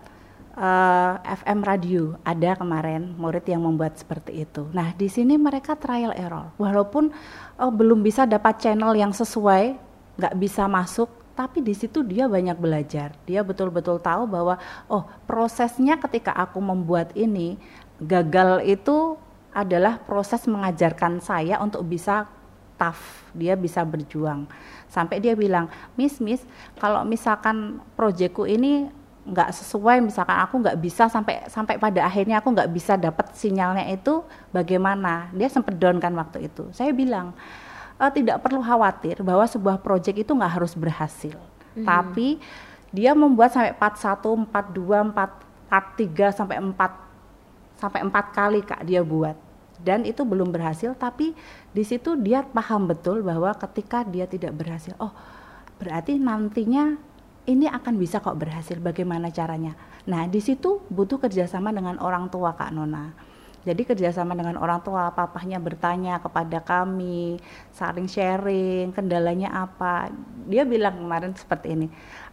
uh, 0.58 1.22
eh, 1.22 1.38
FM 1.38 1.62
radio. 1.62 2.18
Ada 2.26 2.58
kemarin 2.58 3.14
murid 3.14 3.46
yang 3.46 3.62
membuat 3.62 4.02
seperti 4.02 4.42
itu. 4.42 4.66
Nah, 4.74 4.92
di 4.98 5.06
sini 5.06 5.38
mereka 5.38 5.78
trial 5.78 6.18
error. 6.18 6.50
Walaupun 6.58 7.14
uh, 7.62 7.70
belum 7.70 8.02
bisa 8.02 8.26
dapat 8.26 8.58
channel 8.58 8.98
yang 8.98 9.14
sesuai, 9.14 9.78
nggak 10.18 10.36
bisa 10.42 10.66
masuk 10.66 11.20
tapi 11.40 11.64
di 11.64 11.72
situ 11.72 12.04
dia 12.04 12.28
banyak 12.28 12.60
belajar. 12.60 13.16
Dia 13.24 13.48
betul-betul 13.48 14.04
tahu 14.04 14.28
bahwa 14.28 14.60
oh, 14.92 15.08
prosesnya 15.24 15.96
ketika 15.96 16.36
aku 16.36 16.60
membuat 16.60 17.16
ini 17.16 17.56
gagal 17.96 18.60
itu 18.68 19.16
adalah 19.54 19.98
proses 20.02 20.46
mengajarkan 20.46 21.20
saya 21.20 21.58
untuk 21.62 21.86
bisa 21.86 22.30
tough, 22.80 23.28
dia 23.36 23.60
bisa 23.60 23.84
berjuang. 23.84 24.48
Sampai 24.88 25.20
dia 25.20 25.36
bilang, 25.36 25.68
"Miss, 26.00 26.22
Miss, 26.24 26.46
kalau 26.80 27.04
misalkan 27.04 27.84
proyekku 27.98 28.48
ini 28.48 28.88
nggak 29.30 29.52
sesuai 29.54 30.02
misalkan 30.02 30.42
aku 30.42 30.58
nggak 30.58 30.80
bisa 30.82 31.06
sampai 31.06 31.46
sampai 31.52 31.78
pada 31.78 32.02
akhirnya 32.02 32.42
aku 32.42 32.50
nggak 32.50 32.72
bisa 32.74 32.98
dapat 32.98 33.30
sinyalnya 33.38 33.86
itu 33.94 34.26
bagaimana 34.50 35.30
dia 35.38 35.46
sempat 35.46 35.78
down 35.78 36.02
kan 36.02 36.18
waktu 36.18 36.50
itu 36.50 36.66
saya 36.74 36.90
bilang 36.90 37.38
uh, 38.00 38.10
tidak 38.10 38.40
perlu 38.40 38.64
khawatir 38.64 39.20
bahwa 39.22 39.44
sebuah 39.46 39.84
proyek 39.84 40.24
itu 40.24 40.32
nggak 40.32 40.54
harus 40.56 40.74
berhasil. 40.74 41.36
Hmm. 41.76 41.86
Tapi 41.86 42.40
dia 42.90 43.14
membuat 43.14 43.54
sampai 43.54 43.76
41, 43.76 44.50
42, 44.50 45.14
4, 45.14 45.70
43 45.70 46.40
sampai 46.40 46.58
4 46.58 46.74
sampai 47.80 48.04
4 48.04 48.12
kali 48.36 48.60
Kak 48.62 48.84
dia 48.84 49.00
buat. 49.00 49.40
Dan 49.80 50.04
itu 50.04 50.28
belum 50.28 50.52
berhasil 50.52 50.92
tapi 51.00 51.32
di 51.72 51.84
situ 51.88 52.20
dia 52.20 52.44
paham 52.44 52.92
betul 52.92 53.24
bahwa 53.24 53.56
ketika 53.56 54.04
dia 54.04 54.28
tidak 54.28 54.52
berhasil, 54.60 54.92
oh 55.00 55.16
berarti 55.80 56.20
nantinya 56.20 57.00
ini 57.48 57.66
akan 57.72 57.96
bisa 57.96 58.20
kok 58.20 58.36
berhasil. 58.36 58.76
Bagaimana 58.76 59.32
caranya? 59.32 59.80
Nah 60.04 60.28
di 60.28 60.44
situ 60.44 60.84
butuh 60.92 61.24
kerjasama 61.24 61.72
dengan 61.72 61.96
orang 62.04 62.28
tua 62.28 62.54
Kak 62.54 62.76
Nona 62.76 63.32
Jadi 63.60 63.84
kerjasama 63.84 64.40
dengan 64.40 64.56
orang 64.56 64.80
tua, 64.80 65.12
papahnya 65.12 65.60
bertanya 65.60 66.24
kepada 66.24 66.64
kami, 66.64 67.36
saling 67.76 68.08
sharing, 68.08 68.96
kendalanya 68.96 69.52
apa. 69.52 70.08
Dia 70.48 70.64
bilang 70.64 70.96
kemarin 70.96 71.36
seperti 71.36 71.76
ini, 71.76 71.88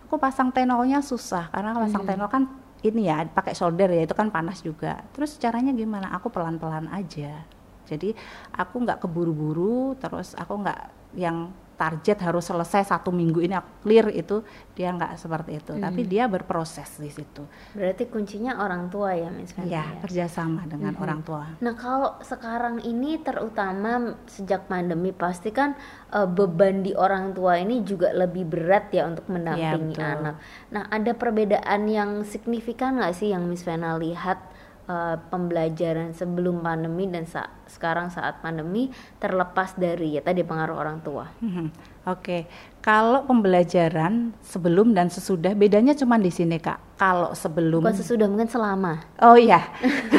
aku 0.07 0.23
pasang 0.23 0.55
tenolnya 0.55 1.03
susah 1.03 1.51
karena 1.51 1.75
pasang 1.75 2.07
hmm. 2.07 2.11
tenol 2.15 2.31
kan 2.31 2.47
ini 2.89 3.11
ya 3.11 3.27
pakai 3.27 3.53
solder 3.53 3.91
ya 3.91 4.07
itu 4.07 4.15
kan 4.15 4.31
panas 4.31 4.63
juga. 4.63 5.03
Terus 5.15 5.37
caranya 5.37 5.75
gimana? 5.75 6.15
Aku 6.15 6.31
pelan-pelan 6.31 6.87
aja. 6.91 7.43
Jadi 7.87 8.15
aku 8.55 8.83
nggak 8.83 9.03
keburu-buru, 9.07 9.95
terus 9.99 10.35
aku 10.35 10.59
nggak 10.63 10.81
yang 11.15 11.51
target 11.77 12.19
harus 12.25 12.49
selesai 12.49 12.89
satu 12.89 13.13
minggu 13.13 13.45
ini 13.45 13.55
clear 13.85 14.09
itu 14.11 14.41
dia 14.73 14.93
nggak 14.93 15.21
seperti 15.21 15.61
itu. 15.61 15.73
Hmm. 15.77 15.85
tapi 15.85 16.09
dia 16.09 16.25
berproses 16.27 16.97
di 16.97 17.13
situ. 17.13 17.45
Berarti 17.77 18.09
kuncinya 18.09 18.65
orang 18.65 18.89
tua 18.89 19.13
ya 19.13 19.29
Miss 19.29 19.53
ya, 19.61 19.65
ya? 19.69 19.85
kerjasama 20.01 20.65
dengan 20.65 20.97
hmm. 20.97 21.05
orang 21.05 21.21
tua. 21.21 21.45
Nah 21.61 21.75
kalau 21.77 22.17
sekarang 22.25 22.81
ini 22.83 23.21
terutama 23.21 24.17
sejak 24.25 24.67
pandemi 24.67 25.13
pasti 25.13 25.53
kan 25.53 25.77
uh, 26.17 26.25
beban 26.25 26.81
di 26.81 26.97
orang 26.97 27.37
tua 27.37 27.61
ini 27.61 27.85
juga 27.85 28.11
lebih 28.17 28.49
berat 28.49 28.89
ya 28.91 29.05
untuk 29.05 29.29
mendampingi 29.29 29.97
ya, 29.97 30.17
anak. 30.17 30.37
Nah 30.73 30.89
ada 30.89 31.13
perbedaan 31.13 31.87
yang 31.87 32.25
signifikan 32.25 32.97
nggak 32.97 33.15
sih 33.15 33.31
yang 33.37 33.45
Miss 33.45 33.63
Vena 33.63 34.01
lihat 34.01 34.56
uh, 34.87 35.17
pembelajaran 35.31 36.15
sebelum 36.15 36.63
pandemi 36.63 37.07
dan 37.11 37.27
sa 37.27 37.51
sekarang 37.67 38.09
saat 38.09 38.41
pandemi 38.41 38.89
terlepas 39.19 39.75
dari 39.75 40.17
ya 40.17 40.23
tadi 40.23 40.47
pengaruh 40.47 40.77
orang 40.79 40.99
tua. 41.03 41.27
Hmm, 41.43 41.69
Oke, 41.69 41.71
okay. 42.07 42.41
kalau 42.81 43.27
pembelajaran 43.27 44.33
sebelum 44.41 44.95
dan 44.95 45.11
sesudah 45.11 45.53
bedanya 45.53 45.93
cuma 45.99 46.17
di 46.17 46.31
sini 46.31 46.57
kak. 46.63 46.99
Kalau 46.99 47.35
sebelum 47.35 47.83
Bukan 47.83 47.99
sesudah 47.99 48.27
mungkin 48.31 48.49
selama. 48.49 49.03
Oh 49.21 49.37
iya, 49.37 49.61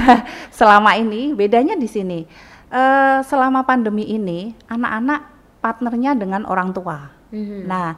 selama 0.59 0.95
ini 0.99 1.33
bedanya 1.33 1.79
di 1.79 1.87
sini. 1.87 2.19
Uh, 2.67 3.23
selama 3.23 3.63
pandemi 3.63 4.03
ini 4.03 4.51
anak-anak 4.67 5.23
partnernya 5.63 6.19
dengan 6.19 6.43
orang 6.43 6.75
tua. 6.75 7.15
Hmm. 7.31 7.63
Nah 7.63 7.95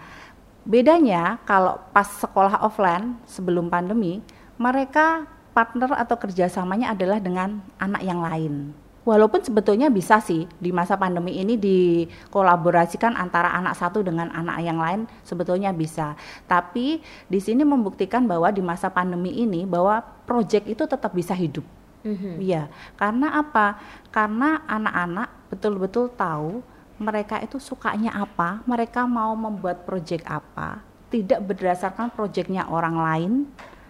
bedanya 0.69 1.41
kalau 1.49 1.81
pas 1.89 2.05
sekolah 2.05 2.61
offline 2.61 3.17
sebelum 3.25 3.73
pandemi 3.73 4.21
mereka 4.61 5.25
partner 5.51 5.91
atau 5.97 6.15
kerjasamanya 6.15 6.93
adalah 6.93 7.17
dengan 7.19 7.61
anak 7.81 8.01
yang 8.05 8.21
lain. 8.21 8.73
Walaupun 9.07 9.41
sebetulnya 9.41 9.89
bisa 9.89 10.21
sih 10.21 10.45
di 10.61 10.69
masa 10.69 10.93
pandemi 10.93 11.39
ini 11.39 11.57
dikolaborasikan 11.57 13.17
antara 13.17 13.49
anak 13.57 13.73
satu 13.73 14.05
dengan 14.05 14.29
anak 14.29 14.61
yang 14.61 14.77
lain 14.77 15.09
sebetulnya 15.25 15.73
bisa. 15.73 16.13
Tapi 16.45 17.01
di 17.25 17.39
sini 17.41 17.65
membuktikan 17.65 18.29
bahwa 18.29 18.53
di 18.53 18.61
masa 18.61 18.91
pandemi 18.91 19.33
ini 19.33 19.65
bahwa 19.65 20.03
proyek 20.27 20.69
itu 20.69 20.85
tetap 20.85 21.09
bisa 21.15 21.33
hidup. 21.33 21.65
Mm-hmm. 22.05 22.35
Iya, 22.39 22.63
karena 22.95 23.39
apa? 23.39 23.81
Karena 24.13 24.61
anak-anak 24.67 25.27
betul-betul 25.51 26.13
tahu 26.13 26.61
mereka 26.99 27.39
itu 27.39 27.57
sukanya 27.57 28.13
apa, 28.13 28.61
mereka 28.67 29.07
mau 29.07 29.31
membuat 29.33 29.87
proyek 29.87 30.21
apa, 30.27 30.83
tidak 31.07 31.39
berdasarkan 31.47 32.11
proyeknya 32.11 32.67
orang 32.67 32.95
lain, 32.99 33.33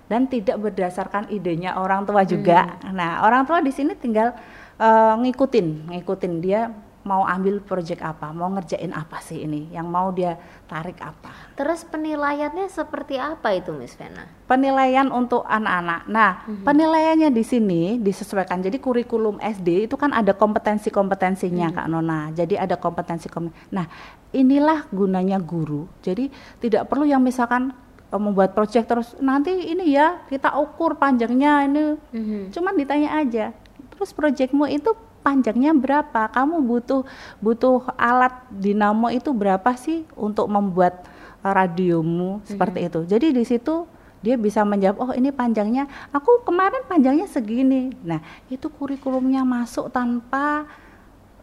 dan 0.09 0.25
tidak 0.25 0.57
berdasarkan 0.57 1.29
idenya 1.29 1.77
orang 1.77 2.03
tua 2.03 2.25
juga. 2.25 2.81
Hmm. 2.81 2.97
Nah, 2.97 3.23
orang 3.23 3.45
tua 3.45 3.61
di 3.61 3.69
sini 3.69 3.93
tinggal 3.93 4.33
uh, 4.81 5.13
ngikutin, 5.21 5.93
ngikutin 5.93 6.33
dia 6.41 6.73
mau 7.07 7.23
ambil 7.23 7.63
proyek 7.63 8.03
apa, 8.03 8.35
mau 8.35 8.51
ngerjain 8.51 8.91
apa 8.91 9.23
sih 9.23 9.47
ini, 9.47 9.71
yang 9.71 9.87
mau 9.87 10.11
dia 10.11 10.35
tarik 10.67 10.99
apa. 10.99 11.31
Terus 11.55 11.87
penilaiannya 11.87 12.67
seperti 12.67 13.15
apa 13.15 13.55
itu, 13.55 13.71
Miss 13.71 13.95
Vena? 13.95 14.27
Penilaian 14.45 15.07
untuk 15.07 15.47
anak-anak. 15.47 16.05
Nah, 16.11 16.31
hmm 16.45 16.67
penilaiannya 16.67 17.31
di 17.31 17.43
sini 17.45 17.81
disesuaikan. 17.97 18.59
Jadi 18.59 18.77
kurikulum 18.83 19.39
SD 19.39 19.87
itu 19.87 19.95
kan 19.95 20.11
ada 20.11 20.35
kompetensi-kompetensinya, 20.35 21.71
hmm 21.71 21.77
Kak 21.79 21.87
Nona. 21.87 22.19
Jadi 22.35 22.59
ada 22.59 22.75
kompetensi. 22.75 23.31
kompetensi. 23.31 23.71
Nah, 23.73 23.87
inilah 24.35 24.91
gunanya 24.91 25.39
guru. 25.39 25.87
Jadi 26.03 26.29
tidak 26.59 26.91
perlu 26.91 27.07
yang 27.07 27.23
misalkan 27.23 27.73
membuat 28.17 28.57
project 28.57 28.85
terus 28.89 29.09
nanti 29.21 29.53
ini 29.53 29.93
ya 29.93 30.25
kita 30.25 30.57
ukur 30.57 30.97
panjangnya 30.97 31.69
ini 31.69 31.85
mm-hmm. 31.93 32.41
cuman 32.49 32.73
ditanya 32.73 33.09
aja 33.21 33.45
terus 33.93 34.09
projectmu 34.15 34.65
itu 34.65 34.97
panjangnya 35.21 35.77
berapa 35.77 36.31
kamu 36.33 36.57
butuh 36.65 37.05
butuh 37.37 37.85
alat 37.93 38.33
dinamo 38.49 39.13
itu 39.13 39.29
berapa 39.29 39.69
sih 39.77 40.07
untuk 40.17 40.49
membuat 40.49 41.05
uh, 41.45 41.53
radiomu 41.53 42.41
mm-hmm. 42.41 42.49
seperti 42.49 42.79
itu 42.89 42.99
jadi 43.05 43.27
di 43.29 43.43
situ 43.45 43.85
dia 44.19 44.35
bisa 44.35 44.65
menjawab 44.65 44.97
oh 44.99 45.11
ini 45.15 45.29
panjangnya 45.31 45.85
aku 46.11 46.43
kemarin 46.43 46.83
panjangnya 46.89 47.29
segini 47.29 47.93
nah 48.01 48.19
itu 48.49 48.67
kurikulumnya 48.67 49.45
masuk 49.45 49.93
tanpa 49.93 50.65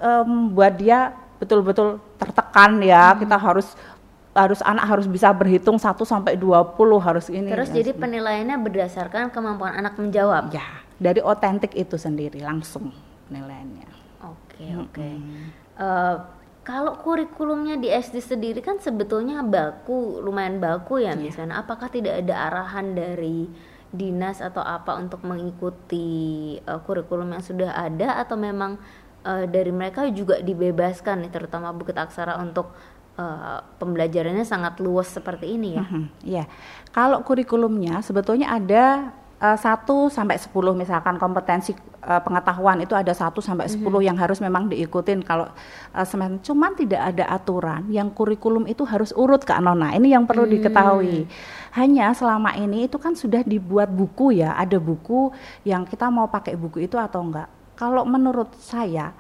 um, 0.03 0.53
buat 0.53 0.77
dia 0.77 1.15
betul-betul 1.37 2.01
tertekan 2.17 2.81
ya 2.81 3.13
hmm. 3.13 3.19
kita 3.25 3.37
harus 3.37 3.69
harus 4.37 4.61
anak 4.61 4.85
harus 4.85 5.07
bisa 5.09 5.33
berhitung 5.33 5.81
1 5.81 5.97
sampai 6.05 6.37
20 6.37 6.77
harus 7.01 7.27
ini. 7.33 7.49
Terus 7.49 7.73
jadi 7.73 7.97
penilaiannya 7.97 8.57
berdasarkan 8.61 9.33
kemampuan 9.33 9.73
anak 9.73 9.97
menjawab. 9.97 10.53
Ya, 10.53 10.85
dari 11.01 11.25
otentik 11.25 11.73
itu 11.73 11.97
sendiri 11.97 12.45
langsung 12.45 12.93
penilaiannya. 13.33 13.89
Oke, 14.29 14.61
okay, 14.61 14.71
oke. 14.77 14.93
Okay. 14.93 15.15
Uh, 15.77 15.83
eh, 15.83 16.17
kalau 16.67 16.99
kurikulumnya 17.01 17.81
di 17.81 17.89
SD 17.89 18.21
sendiri 18.21 18.61
kan 18.61 18.77
sebetulnya 18.77 19.41
baku, 19.41 20.21
lumayan 20.21 20.61
baku 20.61 21.01
ya 21.01 21.15
yeah. 21.15 21.17
misalnya. 21.17 21.65
Apakah 21.65 21.89
tidak 21.89 22.21
ada 22.21 22.53
arahan 22.53 22.93
dari 22.93 23.49
dinas 23.97 24.45
atau 24.45 24.61
apa 24.61 24.99
untuk 24.99 25.25
mengikuti 25.25 26.55
uh, 26.69 26.83
kurikulum 26.85 27.33
yang 27.33 27.41
sudah 27.41 27.73
ada 27.73 28.21
atau 28.21 28.37
memang 28.37 28.77
uh, 29.27 29.45
dari 29.47 29.71
mereka 29.75 30.07
juga 30.11 30.39
dibebaskan 30.43 31.27
nih 31.27 31.33
terutama 31.33 31.75
Bukit 31.75 31.99
Aksara 31.99 32.39
untuk 32.39 32.75
uh, 33.19 33.59
pembelajarannya 33.81 34.45
sangat 34.47 34.79
luas 34.81 35.11
seperti 35.11 35.57
ini 35.57 35.77
ya. 35.77 35.85
Mm-hmm, 35.85 36.05
iya. 36.25 36.45
Kalau 36.93 37.21
kurikulumnya 37.21 38.01
sebetulnya 38.01 38.53
ada 38.53 39.13
uh, 39.41 39.59
sampai 40.09 40.41
sepuluh 40.41 40.73
misalkan 40.73 41.21
kompetensi 41.21 41.77
uh, 42.05 42.21
pengetahuan 42.25 42.81
itu 42.81 42.97
ada 42.97 43.13
satu 43.13 43.45
sampai 43.45 43.69
sepuluh 43.69 44.01
mm-hmm. 44.01 44.09
yang 44.09 44.17
harus 44.17 44.39
memang 44.41 44.69
diikutin 44.73 45.21
kalau 45.21 45.49
uh, 45.93 46.07
semen 46.07 46.41
cuman 46.41 46.73
tidak 46.77 47.17
ada 47.17 47.25
aturan 47.29 47.89
yang 47.93 48.09
kurikulum 48.13 48.65
itu 48.65 48.85
harus 48.89 49.13
urut 49.17 49.45
Kak 49.45 49.61
Nona. 49.61 49.93
Ini 49.97 50.17
yang 50.17 50.25
perlu 50.25 50.49
mm. 50.49 50.53
diketahui. 50.57 51.29
Hanya 51.77 52.17
selama 52.17 52.57
ini 52.57 52.89
itu 52.89 52.97
kan 52.97 53.13
sudah 53.13 53.45
dibuat 53.45 53.93
buku 53.93 54.41
ya, 54.41 54.57
ada 54.57 54.81
buku 54.81 55.29
yang 55.69 55.85
kita 55.85 56.09
mau 56.09 56.25
pakai 56.25 56.57
buku 56.57 56.89
itu 56.89 56.97
atau 56.97 57.21
enggak. 57.21 57.53
Kalau 57.77 58.09
menurut 58.09 58.57
saya 58.57 59.13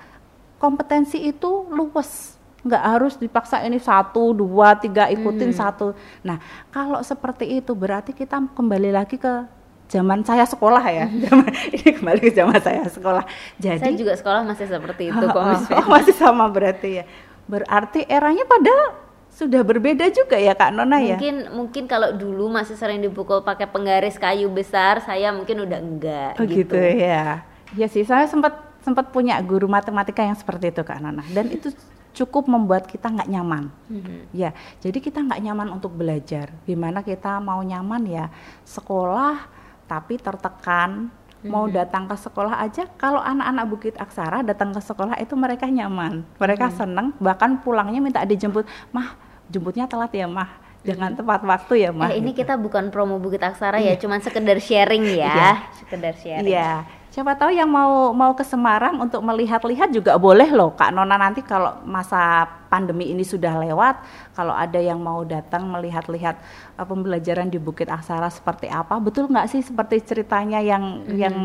kompetensi 0.56 1.20
itu 1.20 1.68
luas 1.68 2.35
nggak 2.66 2.82
harus 2.82 3.14
dipaksa 3.14 3.62
ini 3.62 3.78
satu 3.78 4.34
dua 4.34 4.74
tiga 4.76 5.06
ikutin 5.06 5.54
hmm. 5.54 5.58
satu. 5.58 5.94
Nah 6.26 6.42
kalau 6.74 6.98
seperti 7.00 7.62
itu 7.62 7.72
berarti 7.72 8.10
kita 8.10 8.42
kembali 8.52 8.90
lagi 8.90 9.16
ke 9.16 9.46
zaman 9.86 10.26
saya 10.26 10.42
sekolah 10.42 10.82
ya. 10.82 11.06
Zaman, 11.30 11.50
ini 11.70 11.90
kembali 11.94 12.20
ke 12.20 12.30
zaman 12.34 12.58
saya 12.58 12.82
sekolah. 12.90 13.24
Jadi 13.62 13.78
saya 13.78 13.94
juga 13.94 14.12
sekolah 14.18 14.42
masih 14.42 14.66
seperti 14.66 15.14
itu 15.14 15.24
kok 15.30 15.42
oh, 15.42 15.86
masih 15.86 16.14
sama 16.14 16.50
berarti 16.50 17.02
ya. 17.02 17.04
Berarti 17.46 18.02
eranya 18.10 18.42
pada 18.42 19.06
sudah 19.36 19.60
berbeda 19.60 20.08
juga 20.10 20.40
ya 20.40 20.56
Kak 20.56 20.72
Nona 20.72 20.98
ya? 20.98 21.20
Mungkin 21.20 21.36
mungkin 21.52 21.84
kalau 21.84 22.10
dulu 22.16 22.48
masih 22.48 22.74
sering 22.74 23.04
dipukul 23.04 23.44
pakai 23.44 23.68
penggaris 23.68 24.16
kayu 24.16 24.48
besar 24.48 25.04
saya 25.04 25.28
mungkin 25.28 25.60
udah 25.62 25.78
enggak 25.78 26.32
oh, 26.40 26.44
gitu. 26.48 26.72
gitu 26.72 26.76
ya. 26.80 27.44
Ya 27.76 27.86
sih 27.86 28.02
saya 28.02 28.24
sempat 28.26 28.56
sempat 28.80 29.10
punya 29.12 29.36
guru 29.42 29.68
matematika 29.68 30.24
yang 30.24 30.38
seperti 30.38 30.72
itu 30.72 30.82
Kak 30.82 30.98
Nona. 31.04 31.22
Dan 31.30 31.52
itu 31.52 31.68
cukup 32.16 32.48
membuat 32.48 32.88
kita 32.88 33.12
nggak 33.12 33.28
nyaman. 33.28 33.68
Mm-hmm. 33.92 34.18
Ya, 34.32 34.56
jadi 34.80 34.98
kita 35.04 35.20
nggak 35.20 35.40
nyaman 35.44 35.68
untuk 35.68 35.92
belajar. 35.92 36.48
Gimana 36.64 37.04
kita 37.04 37.36
mau 37.44 37.60
nyaman 37.60 38.02
ya 38.08 38.32
sekolah 38.64 39.44
tapi 39.84 40.16
tertekan. 40.16 41.12
Mm-hmm. 41.12 41.52
Mau 41.52 41.68
datang 41.68 42.08
ke 42.08 42.16
sekolah 42.16 42.64
aja, 42.64 42.88
kalau 42.96 43.20
anak-anak 43.20 43.64
Bukit 43.68 43.94
Aksara 44.00 44.40
datang 44.40 44.72
ke 44.72 44.80
sekolah 44.80 45.20
itu 45.20 45.36
mereka 45.36 45.68
nyaman, 45.68 46.24
mereka 46.40 46.72
mm-hmm. 46.72 46.80
seneng. 46.80 47.06
Bahkan 47.20 47.60
pulangnya 47.60 48.00
minta 48.00 48.24
dijemput, 48.24 48.64
mah 48.90 49.14
jemputnya 49.52 49.86
telat 49.86 50.10
ya 50.10 50.26
mah 50.26 50.66
jangan 50.86 51.12
mm-hmm. 51.12 51.20
tepat 51.26 51.40
waktu 51.42 51.74
ya 51.82 51.90
mah. 51.90 52.08
Eh, 52.14 52.22
ini 52.22 52.30
gitu. 52.32 52.46
kita 52.46 52.54
bukan 52.56 52.88
promo 52.94 53.18
Bukit 53.18 53.42
Aksara 53.42 53.82
ya, 53.82 53.92
iya. 53.92 54.00
cuman 54.00 54.22
sekedar 54.22 54.58
sharing 54.62 55.04
ya, 55.04 55.34
iya. 55.34 55.50
sekedar 55.76 56.14
sharing. 56.16 56.46
Iya, 56.46 56.70
Siapa 57.16 57.32
tahu 57.32 57.48
yang 57.48 57.72
mau 57.72 58.12
mau 58.12 58.36
ke 58.36 58.44
Semarang 58.44 59.00
untuk 59.00 59.24
melihat-lihat 59.24 59.88
juga 59.88 60.20
boleh 60.20 60.52
loh 60.52 60.76
Kak 60.76 60.92
Nona 60.92 61.16
nanti 61.16 61.40
kalau 61.40 61.80
masa 61.88 62.44
pandemi 62.68 63.08
ini 63.08 63.24
sudah 63.24 63.56
lewat, 63.56 64.04
kalau 64.36 64.52
ada 64.52 64.76
yang 64.76 65.00
mau 65.00 65.24
datang 65.24 65.64
melihat-lihat 65.64 66.36
uh, 66.76 66.84
pembelajaran 66.84 67.48
di 67.48 67.56
Bukit 67.56 67.88
Aksara 67.88 68.28
seperti 68.28 68.68
apa, 68.68 69.00
betul 69.00 69.32
nggak 69.32 69.48
sih 69.48 69.64
seperti 69.64 70.04
ceritanya 70.04 70.60
yang 70.60 71.08
mm-hmm. 71.08 71.16
yang 71.16 71.36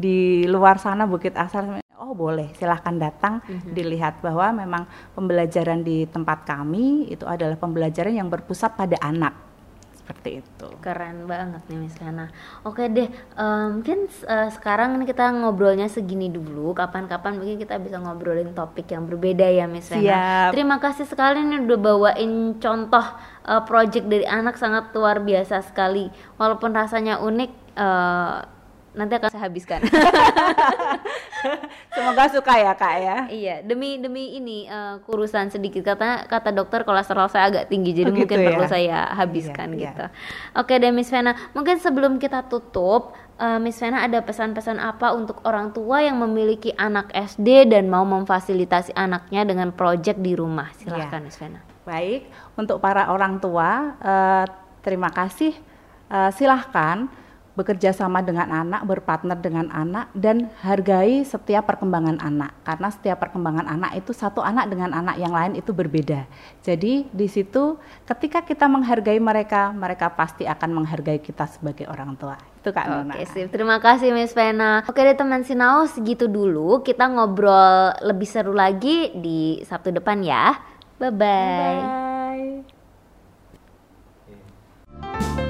di 0.00 0.48
luar 0.48 0.80
sana 0.80 1.04
Bukit 1.04 1.36
Aksara? 1.36 1.84
Oh 2.00 2.16
boleh, 2.16 2.56
silahkan 2.56 2.96
datang 2.96 3.44
mm-hmm. 3.44 3.76
dilihat 3.76 4.24
bahwa 4.24 4.64
memang 4.64 4.88
pembelajaran 5.12 5.84
di 5.84 6.08
tempat 6.08 6.48
kami 6.48 7.12
itu 7.12 7.28
adalah 7.28 7.60
pembelajaran 7.60 8.16
yang 8.16 8.32
berpusat 8.32 8.72
pada 8.72 8.96
anak 9.04 9.45
seperti 10.06 10.38
itu. 10.38 10.68
Keren 10.78 11.26
banget 11.26 11.66
nih 11.66 11.82
Miss 11.82 11.98
Lena. 11.98 12.30
Oke 12.62 12.86
deh, 12.86 13.10
um, 13.34 13.82
mungkin 13.82 14.06
uh, 14.30 14.46
sekarang 14.54 15.02
kita 15.02 15.34
ngobrolnya 15.34 15.90
segini 15.90 16.30
dulu. 16.30 16.70
Kapan-kapan 16.78 17.42
mungkin 17.42 17.58
kita 17.58 17.82
bisa 17.82 17.98
ngobrolin 17.98 18.54
topik 18.54 18.86
yang 18.94 19.10
berbeda 19.10 19.50
ya 19.50 19.66
Miss 19.66 19.90
Lena. 19.90 20.06
Siap. 20.06 20.48
Terima 20.54 20.78
kasih 20.78 21.10
sekali 21.10 21.42
nih 21.42 21.66
udah 21.66 21.78
bawain 21.82 22.54
contoh 22.62 23.02
uh, 23.50 23.62
project 23.66 24.06
dari 24.06 24.22
anak 24.22 24.54
sangat 24.54 24.94
luar 24.94 25.18
biasa 25.18 25.66
sekali. 25.66 26.06
Walaupun 26.38 26.70
rasanya 26.70 27.18
unik. 27.18 27.50
Uh, 27.74 28.55
nanti 28.96 29.12
akan 29.14 29.28
saya 29.28 29.42
habiskan. 29.46 29.80
Semoga 31.96 32.24
suka 32.28 32.52
ya 32.56 32.72
kak 32.72 32.94
ya. 33.00 33.16
Iya, 33.28 33.54
demi 33.64 33.96
demi 33.96 34.36
ini 34.36 34.68
uh, 34.68 35.00
kurusan 35.04 35.48
sedikit 35.48 35.84
kata 35.84 36.28
kata 36.28 36.52
dokter 36.52 36.82
kolesterol 36.82 37.28
saya 37.28 37.48
agak 37.48 37.64
tinggi 37.68 37.92
jadi 37.92 38.12
oh, 38.12 38.16
mungkin 38.16 38.36
gitu 38.36 38.46
perlu 38.48 38.64
ya? 38.64 38.68
saya 38.68 38.98
habiskan 39.16 39.68
Iya, 39.72 39.92
gitu. 39.92 40.04
Oke 40.56 40.76
deh 40.76 40.92
Miss 40.92 41.08
Vena, 41.08 41.36
mungkin 41.52 41.80
sebelum 41.80 42.16
kita 42.16 42.44
tutup 42.48 43.16
uh, 43.36 43.56
Miss 43.56 43.80
Vena 43.80 44.04
ada 44.04 44.20
pesan-pesan 44.20 44.76
apa 44.76 45.12
untuk 45.16 45.40
orang 45.44 45.72
tua 45.72 46.04
yang 46.04 46.20
memiliki 46.20 46.72
anak 46.76 47.12
SD 47.12 47.72
dan 47.72 47.88
mau 47.88 48.04
memfasilitasi 48.04 48.92
anaknya 48.92 49.48
dengan 49.48 49.72
proyek 49.72 50.20
di 50.20 50.36
rumah? 50.36 50.72
Silahkan 50.76 51.20
Iya. 51.20 51.24
Miss 51.24 51.38
Vena. 51.40 51.60
Baik, 51.86 52.26
untuk 52.58 52.82
para 52.82 53.14
orang 53.14 53.38
tua, 53.38 53.94
eh, 54.02 54.44
terima 54.82 55.06
kasih. 55.06 55.54
Eh, 56.06 56.30
silahkan 56.34 57.06
bekerja 57.56 57.90
sama 57.96 58.20
dengan 58.20 58.52
anak, 58.52 58.84
berpartner 58.84 59.40
dengan 59.40 59.72
anak, 59.72 60.12
dan 60.12 60.52
hargai 60.60 61.24
setiap 61.24 61.66
perkembangan 61.66 62.20
anak. 62.20 62.52
Karena 62.62 62.88
setiap 62.92 63.18
perkembangan 63.24 63.66
anak 63.66 63.96
itu 63.96 64.12
satu 64.12 64.44
anak 64.44 64.68
dengan 64.68 64.92
anak 64.92 65.16
yang 65.16 65.32
lain 65.32 65.56
itu 65.56 65.72
berbeda. 65.72 66.28
Jadi 66.60 67.08
di 67.08 67.26
situ 67.26 67.80
ketika 68.04 68.44
kita 68.44 68.68
menghargai 68.68 69.18
mereka, 69.18 69.72
mereka 69.72 70.12
pasti 70.12 70.44
akan 70.44 70.84
menghargai 70.84 71.18
kita 71.18 71.48
sebagai 71.48 71.88
orang 71.88 72.14
tua 72.14 72.36
itu 72.66 72.74
Kak 72.74 72.86
Nona. 72.90 73.14
Oke, 73.14 73.30
sip. 73.30 73.46
Terima 73.54 73.78
kasih 73.78 74.10
Miss 74.10 74.34
Vena. 74.34 74.82
Oke 74.90 75.06
deh 75.06 75.14
teman 75.14 75.46
Sinau, 75.46 75.86
segitu 75.86 76.26
dulu. 76.26 76.82
Kita 76.82 77.06
ngobrol 77.06 77.94
lebih 78.02 78.26
seru 78.26 78.50
lagi 78.50 79.14
di 79.14 79.62
Sabtu 79.62 79.94
depan 79.94 80.18
ya. 80.26 80.58
Bye-bye. 80.98 81.78
Bye-bye. 84.98 85.45